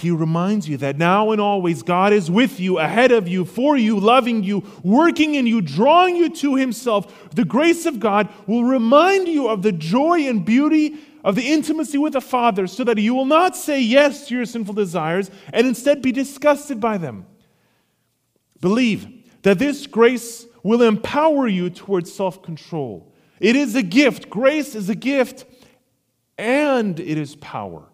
He 0.00 0.10
reminds 0.10 0.66
you 0.66 0.78
that 0.78 0.96
now 0.96 1.30
and 1.30 1.42
always 1.42 1.82
God 1.82 2.14
is 2.14 2.30
with 2.30 2.58
you, 2.58 2.78
ahead 2.78 3.12
of 3.12 3.28
you, 3.28 3.44
for 3.44 3.76
you, 3.76 4.00
loving 4.00 4.42
you, 4.42 4.64
working 4.82 5.34
in 5.34 5.46
you, 5.46 5.60
drawing 5.60 6.16
you 6.16 6.30
to 6.36 6.56
Himself. 6.56 7.30
The 7.34 7.44
grace 7.44 7.84
of 7.84 8.00
God 8.00 8.30
will 8.46 8.64
remind 8.64 9.28
you 9.28 9.48
of 9.48 9.60
the 9.60 9.72
joy 9.72 10.20
and 10.20 10.42
beauty 10.42 10.96
of 11.22 11.34
the 11.34 11.52
intimacy 11.52 11.98
with 11.98 12.14
the 12.14 12.22
Father 12.22 12.66
so 12.66 12.82
that 12.84 12.96
you 12.96 13.14
will 13.14 13.26
not 13.26 13.54
say 13.54 13.78
yes 13.78 14.28
to 14.28 14.36
your 14.36 14.46
sinful 14.46 14.72
desires 14.72 15.30
and 15.52 15.66
instead 15.66 16.00
be 16.00 16.12
disgusted 16.12 16.80
by 16.80 16.96
them. 16.96 17.26
Believe 18.62 19.06
that 19.42 19.58
this 19.58 19.86
grace 19.86 20.46
will 20.62 20.80
empower 20.80 21.46
you 21.46 21.68
towards 21.68 22.10
self 22.10 22.42
control. 22.42 23.12
It 23.38 23.54
is 23.54 23.74
a 23.74 23.82
gift. 23.82 24.30
Grace 24.30 24.74
is 24.74 24.88
a 24.88 24.94
gift 24.94 25.44
and 26.38 26.98
it 26.98 27.18
is 27.18 27.36
power. 27.36 27.89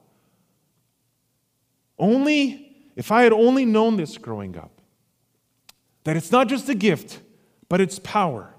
Only, 1.99 2.77
if 2.95 3.11
I 3.11 3.23
had 3.23 3.33
only 3.33 3.65
known 3.65 3.97
this 3.97 4.19
growing 4.19 4.57
up, 4.57 4.81
that 6.05 6.17
it's 6.17 6.31
not 6.31 6.49
just 6.49 6.69
a 6.69 6.75
gift, 6.75 7.21
but 7.69 7.81
it's 7.81 7.99
power. 7.99 8.55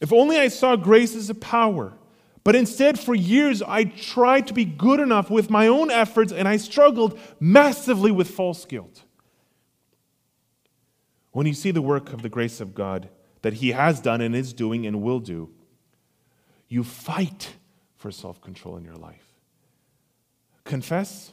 If 0.00 0.12
only 0.12 0.38
I 0.38 0.48
saw 0.48 0.76
grace 0.76 1.14
as 1.14 1.30
a 1.30 1.34
power. 1.34 1.94
But 2.44 2.54
instead, 2.54 2.98
for 2.98 3.14
years, 3.14 3.62
I 3.62 3.84
tried 3.84 4.46
to 4.46 4.54
be 4.54 4.64
good 4.64 5.00
enough 5.00 5.30
with 5.30 5.50
my 5.50 5.66
own 5.66 5.90
efforts 5.90 6.32
and 6.32 6.48
I 6.48 6.56
struggled 6.56 7.18
massively 7.40 8.10
with 8.10 8.30
false 8.30 8.64
guilt. 8.64 9.04
When 11.32 11.46
you 11.46 11.54
see 11.54 11.70
the 11.70 11.82
work 11.82 12.12
of 12.12 12.22
the 12.22 12.28
grace 12.28 12.60
of 12.60 12.74
God 12.74 13.10
that 13.42 13.54
He 13.54 13.72
has 13.72 14.00
done 14.00 14.20
and 14.20 14.34
is 14.34 14.52
doing 14.52 14.86
and 14.86 15.02
will 15.02 15.20
do, 15.20 15.50
you 16.68 16.84
fight 16.84 17.54
for 17.96 18.10
self 18.10 18.40
control 18.40 18.76
in 18.76 18.84
your 18.84 18.96
life. 18.96 19.34
Confess 20.64 21.32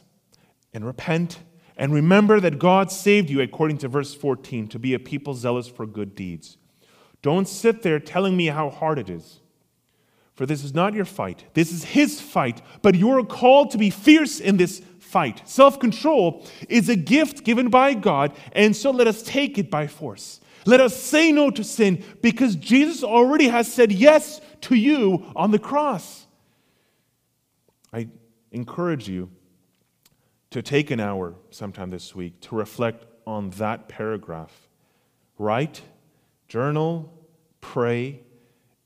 and 0.76 0.84
repent 0.84 1.38
and 1.78 1.92
remember 1.92 2.38
that 2.38 2.58
God 2.58 2.92
saved 2.92 3.30
you, 3.30 3.40
according 3.40 3.78
to 3.78 3.88
verse 3.88 4.14
14, 4.14 4.68
to 4.68 4.78
be 4.78 4.92
a 4.92 4.98
people 4.98 5.32
zealous 5.32 5.66
for 5.66 5.86
good 5.86 6.14
deeds. 6.14 6.58
Don't 7.22 7.48
sit 7.48 7.82
there 7.82 7.98
telling 7.98 8.36
me 8.36 8.46
how 8.46 8.68
hard 8.68 8.98
it 8.98 9.08
is. 9.08 9.40
For 10.34 10.44
this 10.44 10.62
is 10.62 10.74
not 10.74 10.92
your 10.92 11.06
fight. 11.06 11.44
This 11.54 11.72
is 11.72 11.82
his 11.82 12.20
fight. 12.20 12.60
But 12.82 12.94
you 12.94 13.10
are 13.10 13.24
called 13.24 13.70
to 13.70 13.78
be 13.78 13.88
fierce 13.88 14.38
in 14.38 14.58
this 14.58 14.82
fight. 14.98 15.48
Self 15.48 15.80
control 15.80 16.46
is 16.68 16.90
a 16.90 16.96
gift 16.96 17.42
given 17.42 17.70
by 17.70 17.94
God, 17.94 18.36
and 18.52 18.76
so 18.76 18.90
let 18.90 19.06
us 19.06 19.22
take 19.22 19.56
it 19.56 19.70
by 19.70 19.86
force. 19.86 20.40
Let 20.66 20.80
us 20.80 20.94
say 20.94 21.32
no 21.32 21.50
to 21.52 21.64
sin 21.64 22.04
because 22.20 22.54
Jesus 22.54 23.02
already 23.02 23.48
has 23.48 23.72
said 23.72 23.92
yes 23.92 24.42
to 24.62 24.74
you 24.74 25.24
on 25.34 25.52
the 25.52 25.58
cross. 25.58 26.26
I 27.94 28.08
encourage 28.52 29.08
you 29.08 29.30
to 30.56 30.62
take 30.62 30.90
an 30.90 31.00
hour 31.00 31.34
sometime 31.50 31.90
this 31.90 32.14
week 32.14 32.40
to 32.40 32.54
reflect 32.54 33.04
on 33.26 33.50
that 33.50 33.90
paragraph. 33.90 34.68
Write, 35.36 35.82
journal, 36.48 37.12
pray, 37.60 38.22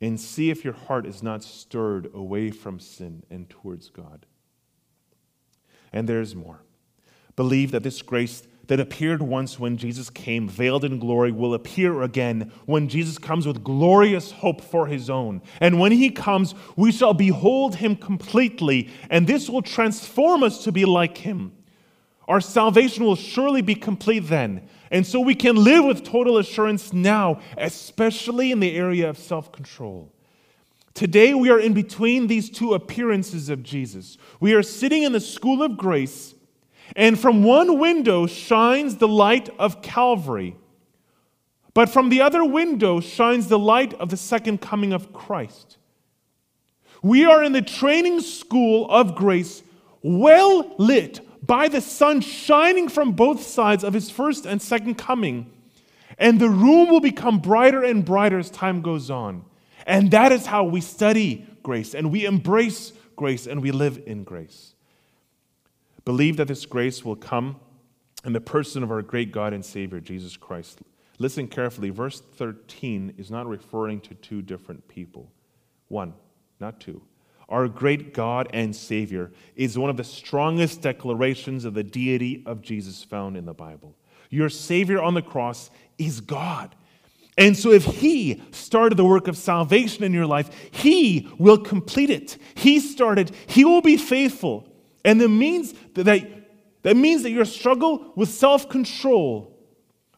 and 0.01 0.19
see 0.19 0.51
if 0.51 0.65
your 0.65 0.73
heart 0.73 1.07
is 1.07 1.23
not 1.23 1.45
stirred 1.45 2.11
away 2.13 2.51
from 2.51 2.81
sin 2.81 3.23
and 3.31 3.49
towards 3.49 3.89
God. 3.89 4.27
And 5.93 6.09
there's 6.09 6.35
more. 6.35 6.65
Believe 7.37 7.71
that 7.71 7.85
this 7.85 8.03
grace 8.03 8.43
that 8.67 8.81
appeared 8.81 9.23
once 9.23 9.61
when 9.61 9.77
Jesus 9.77 10.11
came, 10.11 10.49
veiled 10.49 10.85
in 10.85 10.99
glory, 10.99 11.31
will 11.31 11.55
appear 11.55 12.03
again 12.03 12.51
when 12.67 12.89
Jesus 12.89 13.17
comes 13.17 13.47
with 13.47 13.63
glorious 13.63 14.33
hope 14.33 14.61
for 14.61 14.89
his 14.89 15.09
own. 15.09 15.41
And 15.61 15.79
when 15.79 15.93
he 15.93 16.11
comes, 16.11 16.53
we 16.75 16.91
shall 16.91 17.15
behold 17.15 17.77
him 17.77 17.95
completely, 17.95 18.91
and 19.09 19.29
this 19.29 19.49
will 19.49 19.63
transform 19.63 20.43
us 20.43 20.65
to 20.65 20.73
be 20.73 20.85
like 20.85 21.19
him. 21.19 21.53
Our 22.31 22.41
salvation 22.41 23.05
will 23.05 23.17
surely 23.17 23.61
be 23.61 23.75
complete 23.75 24.21
then. 24.21 24.69
And 24.93 25.05
so 25.05 25.19
we 25.19 25.35
can 25.35 25.57
live 25.57 25.85
with 25.85 26.05
total 26.05 26.39
assurance 26.39 26.93
now, 26.93 27.41
especially 27.59 28.53
in 28.53 28.61
the 28.61 28.77
area 28.77 29.11
of 29.11 29.19
self 29.19 29.51
control. 29.51 30.13
Today, 30.95 31.35
we 31.35 31.51
are 31.51 31.59
in 31.59 31.75
between 31.75 32.29
these 32.29 32.49
two 32.49 32.73
appearances 32.75 33.49
of 33.49 33.65
Jesus. 33.65 34.17
We 34.39 34.55
are 34.55 34.63
sitting 34.63 35.03
in 35.03 35.11
the 35.11 35.19
school 35.19 35.61
of 35.61 35.77
grace 35.77 36.37
and 36.95 37.19
from 37.19 37.43
one 37.43 37.81
window 37.81 38.29
shines 38.29 38.99
the 38.99 39.09
light 39.09 39.49
of 39.59 39.83
Calvary, 39.83 40.57
but 41.75 41.89
from 41.89 42.11
the 42.11 42.23
other 42.23 42.45
window 42.45 43.01
shines 43.01 43.49
the 43.49 43.59
light 43.59 43.93
of 43.95 44.09
the 44.09 44.17
second 44.17 44.61
coming 44.61 44.93
of 44.93 45.13
Christ. 45.13 45.79
We 47.03 47.25
are 47.25 47.43
in 47.43 47.53
the 47.53 47.63
training 47.63 48.21
school 48.21 48.89
of 48.89 49.17
grace, 49.17 49.65
well 50.03 50.77
lit 50.79 51.27
by 51.51 51.67
the 51.67 51.81
sun 51.81 52.21
shining 52.21 52.89
from 52.89 53.11
both 53.11 53.43
sides 53.43 53.83
of 53.83 53.93
his 53.93 54.09
first 54.09 54.47
and 54.47 54.63
second 54.63 54.95
coming. 54.95 55.51
And 56.17 56.39
the 56.39 56.49
room 56.49 56.89
will 56.89 57.01
become 57.01 57.41
brighter 57.41 57.83
and 57.83 58.05
brighter 58.05 58.39
as 58.39 58.51
time 58.51 58.83
goes 58.83 59.11
on. 59.11 59.45
And 59.85 60.13
that 60.13 60.31
is 60.31 60.47
how 60.47 60.63
we 60.63 60.81
study 60.81 61.45
grace 61.65 61.93
and 61.93 62.13
we 62.13 62.25
embrace 62.25 62.93
grace 63.17 63.49
and 63.49 63.61
we 63.61 63.73
live 63.73 64.01
in 64.07 64.23
grace. 64.23 64.75
Believe 66.05 66.37
that 66.37 66.47
this 66.47 66.67
grace 66.67 67.05
will 67.05 67.17
come 67.17 67.59
in 68.25 68.33
the 68.33 68.41
person 68.41 68.85
of 68.85 68.93
our 68.93 69.03
great 69.03 69.33
God 69.33 69.53
and 69.53 69.65
Savior, 69.65 69.99
Jesus 69.99 70.37
Christ. 70.37 70.79
Listen 71.19 71.49
carefully. 71.49 71.91
Verse 71.91 72.21
13 72.21 73.15
is 73.19 73.29
not 73.29 73.49
referring 73.49 74.01
to 74.03 74.15
two 74.15 74.41
different 74.41 74.87
people. 74.87 75.33
One, 75.89 76.15
not 76.61 76.79
two. 76.79 77.03
Our 77.51 77.67
great 77.67 78.15
God 78.15 78.49
and 78.53 78.75
Savior 78.75 79.33
is 79.57 79.77
one 79.77 79.91
of 79.91 79.97
the 79.97 80.05
strongest 80.05 80.83
declarations 80.83 81.65
of 81.65 81.75
the 81.75 81.83
deity 81.83 82.45
of 82.47 82.63
Jesus 82.63 83.03
found 83.03 83.37
in 83.37 83.45
the 83.45 83.53
Bible. 83.53 83.97
Your 84.31 84.49
Savior 84.49 85.03
on 85.03 85.15
the 85.15 85.23
cross 85.23 85.69
is 85.99 86.21
God. 86.21 86.77
And 87.37 87.57
so, 87.57 87.73
if 87.73 87.85
He 87.85 88.41
started 88.53 88.97
the 88.97 89.05
work 89.05 89.27
of 89.27 89.37
salvation 89.37 90.05
in 90.05 90.13
your 90.13 90.27
life, 90.27 90.51
He 90.71 91.29
will 91.39 91.59
complete 91.59 92.11
it. 92.11 92.39
He 92.55 92.79
started, 92.79 93.33
He 93.47 93.65
will 93.65 93.83
be 93.83 93.97
faithful. 93.97 94.69
And 95.05 95.21
that 95.21 95.29
means 95.29 95.75
that, 95.95 96.29
that 96.83 96.97
means 96.97 97.23
that 97.25 97.31
your 97.31 97.45
struggle 97.45 98.13
with 98.15 98.29
self 98.29 98.69
control, 98.69 99.59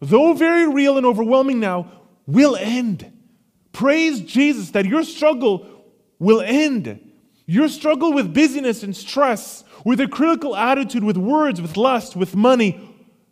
though 0.01 0.35
very 0.35 0.68
real 0.68 0.99
and 0.99 1.07
overwhelming 1.07 1.61
now, 1.61 1.91
will 2.26 2.57
end. 2.57 3.11
Praise 3.72 4.20
Jesus 4.20 4.72
that 4.72 4.85
your 4.85 5.05
struggle 5.05 5.66
will 6.18 6.43
end. 6.43 7.11
Your 7.53 7.68
struggle 7.68 8.14
with 8.14 8.32
busyness 8.32 8.82
and 8.82 8.96
stress, 8.96 9.62
with 9.84 10.00
a 10.00 10.09
critical 10.09 10.57
attitude, 10.57 11.05
with 11.05 11.18
words, 11.18 11.61
with 11.61 11.76
lust, 11.76 12.16
with 12.16 12.34
money, 12.34 12.80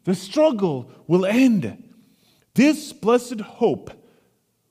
the 0.05 0.15
struggle 0.15 0.91
will 1.07 1.25
end. 1.25 1.83
This 2.53 2.93
blessed 2.93 3.41
hope, 3.41 3.91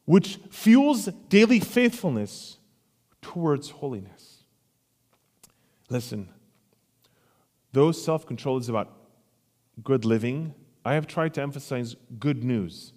which 0.06 0.38
fuels 0.52 1.06
daily 1.30 1.60
faithfulness 1.60 2.58
towards 3.24 3.72
holiness. 3.72 4.44
Listen, 5.90 6.30
Though 7.72 7.92
self 7.92 8.28
control 8.28 8.60
is 8.60 8.70
about 8.70 8.92
good 9.84 10.06
living, 10.06 10.54
I 10.86 10.94
have 10.94 11.08
tried 11.08 11.34
to 11.34 11.42
emphasize 11.42 11.96
good 12.20 12.44
news 12.44 12.94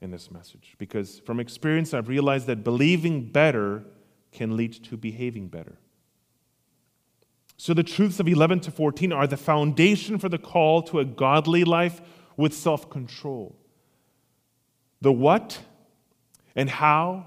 in 0.00 0.10
this 0.10 0.30
message 0.30 0.74
because 0.78 1.18
from 1.20 1.38
experience 1.38 1.92
I've 1.92 2.08
realized 2.08 2.46
that 2.46 2.64
believing 2.64 3.30
better 3.30 3.84
can 4.32 4.56
lead 4.56 4.72
to 4.84 4.96
behaving 4.96 5.48
better. 5.48 5.78
So 7.56 7.74
the 7.74 7.82
truths 7.82 8.20
of 8.20 8.28
11 8.28 8.60
to 8.60 8.70
14 8.70 9.12
are 9.12 9.26
the 9.26 9.36
foundation 9.36 10.18
for 10.18 10.28
the 10.28 10.38
call 10.38 10.82
to 10.84 10.98
a 10.98 11.04
godly 11.04 11.64
life 11.64 12.00
with 12.36 12.54
self 12.54 12.88
control. 12.88 13.54
The 15.02 15.12
what 15.12 15.58
and 16.56 16.70
how 16.70 17.26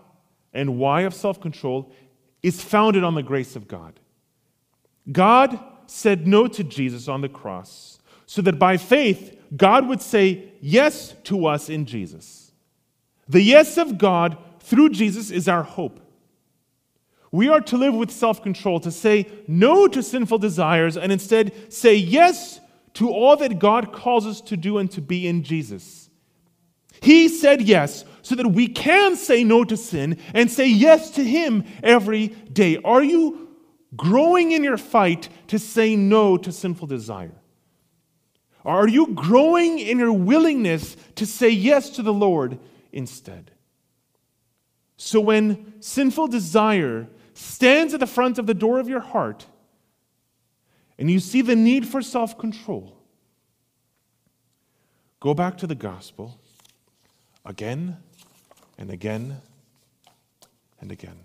and 0.53 0.77
why 0.77 1.01
of 1.01 1.13
self 1.13 1.39
control 1.39 1.91
is 2.41 2.63
founded 2.63 3.03
on 3.03 3.15
the 3.15 3.23
grace 3.23 3.55
of 3.55 3.67
God. 3.67 3.99
God 5.11 5.59
said 5.85 6.25
no 6.27 6.47
to 6.47 6.63
Jesus 6.63 7.07
on 7.07 7.21
the 7.21 7.29
cross 7.29 7.99
so 8.25 8.41
that 8.41 8.57
by 8.57 8.77
faith, 8.77 9.39
God 9.55 9.87
would 9.87 10.01
say 10.01 10.51
yes 10.61 11.13
to 11.25 11.45
us 11.45 11.69
in 11.69 11.85
Jesus. 11.85 12.51
The 13.27 13.41
yes 13.41 13.77
of 13.77 13.97
God 13.97 14.37
through 14.59 14.89
Jesus 14.89 15.29
is 15.29 15.47
our 15.47 15.63
hope. 15.63 15.99
We 17.33 17.49
are 17.49 17.61
to 17.61 17.77
live 17.77 17.95
with 17.95 18.11
self 18.11 18.43
control, 18.43 18.79
to 18.81 18.91
say 18.91 19.27
no 19.47 19.87
to 19.87 20.03
sinful 20.03 20.37
desires, 20.37 20.95
and 20.95 21.11
instead 21.11 21.73
say 21.73 21.95
yes 21.95 22.59
to 22.93 23.09
all 23.09 23.35
that 23.37 23.57
God 23.57 23.91
calls 23.91 24.27
us 24.27 24.39
to 24.41 24.55
do 24.55 24.77
and 24.77 24.89
to 24.91 25.01
be 25.01 25.27
in 25.27 25.41
Jesus. 25.41 26.11
He 27.01 27.27
said 27.27 27.63
yes 27.63 28.05
so 28.21 28.35
that 28.35 28.49
we 28.49 28.67
can 28.67 29.15
say 29.15 29.43
no 29.43 29.63
to 29.63 29.75
sin 29.75 30.19
and 30.35 30.49
say 30.49 30.67
yes 30.67 31.09
to 31.11 31.23
Him 31.23 31.65
every 31.81 32.27
day. 32.27 32.77
Are 32.85 33.03
you 33.03 33.49
growing 33.97 34.51
in 34.51 34.63
your 34.63 34.77
fight 34.77 35.27
to 35.47 35.57
say 35.57 35.95
no 35.95 36.37
to 36.37 36.51
sinful 36.51 36.85
desire? 36.85 37.41
Are 38.63 38.87
you 38.87 39.07
growing 39.07 39.79
in 39.79 39.97
your 39.97 40.13
willingness 40.13 40.95
to 41.15 41.25
say 41.25 41.49
yes 41.49 41.89
to 41.91 42.03
the 42.03 42.13
Lord 42.13 42.59
instead? 42.91 43.49
So 44.97 45.19
when 45.19 45.81
sinful 45.81 46.27
desire 46.27 47.09
stands 47.33 47.93
at 47.93 47.99
the 47.99 48.07
front 48.07 48.37
of 48.37 48.45
the 48.45 48.53
door 48.53 48.79
of 48.79 48.87
your 48.87 48.99
heart 48.99 49.45
and 50.97 51.09
you 51.09 51.19
see 51.19 51.41
the 51.41 51.55
need 51.55 51.87
for 51.87 52.01
self 52.01 52.37
control, 52.37 52.97
go 55.19 55.33
back 55.33 55.57
to 55.57 55.67
the 55.67 55.75
gospel 55.75 56.39
again 57.45 57.97
and 58.77 58.89
again 58.91 59.41
and 60.79 60.91
again. 60.91 61.19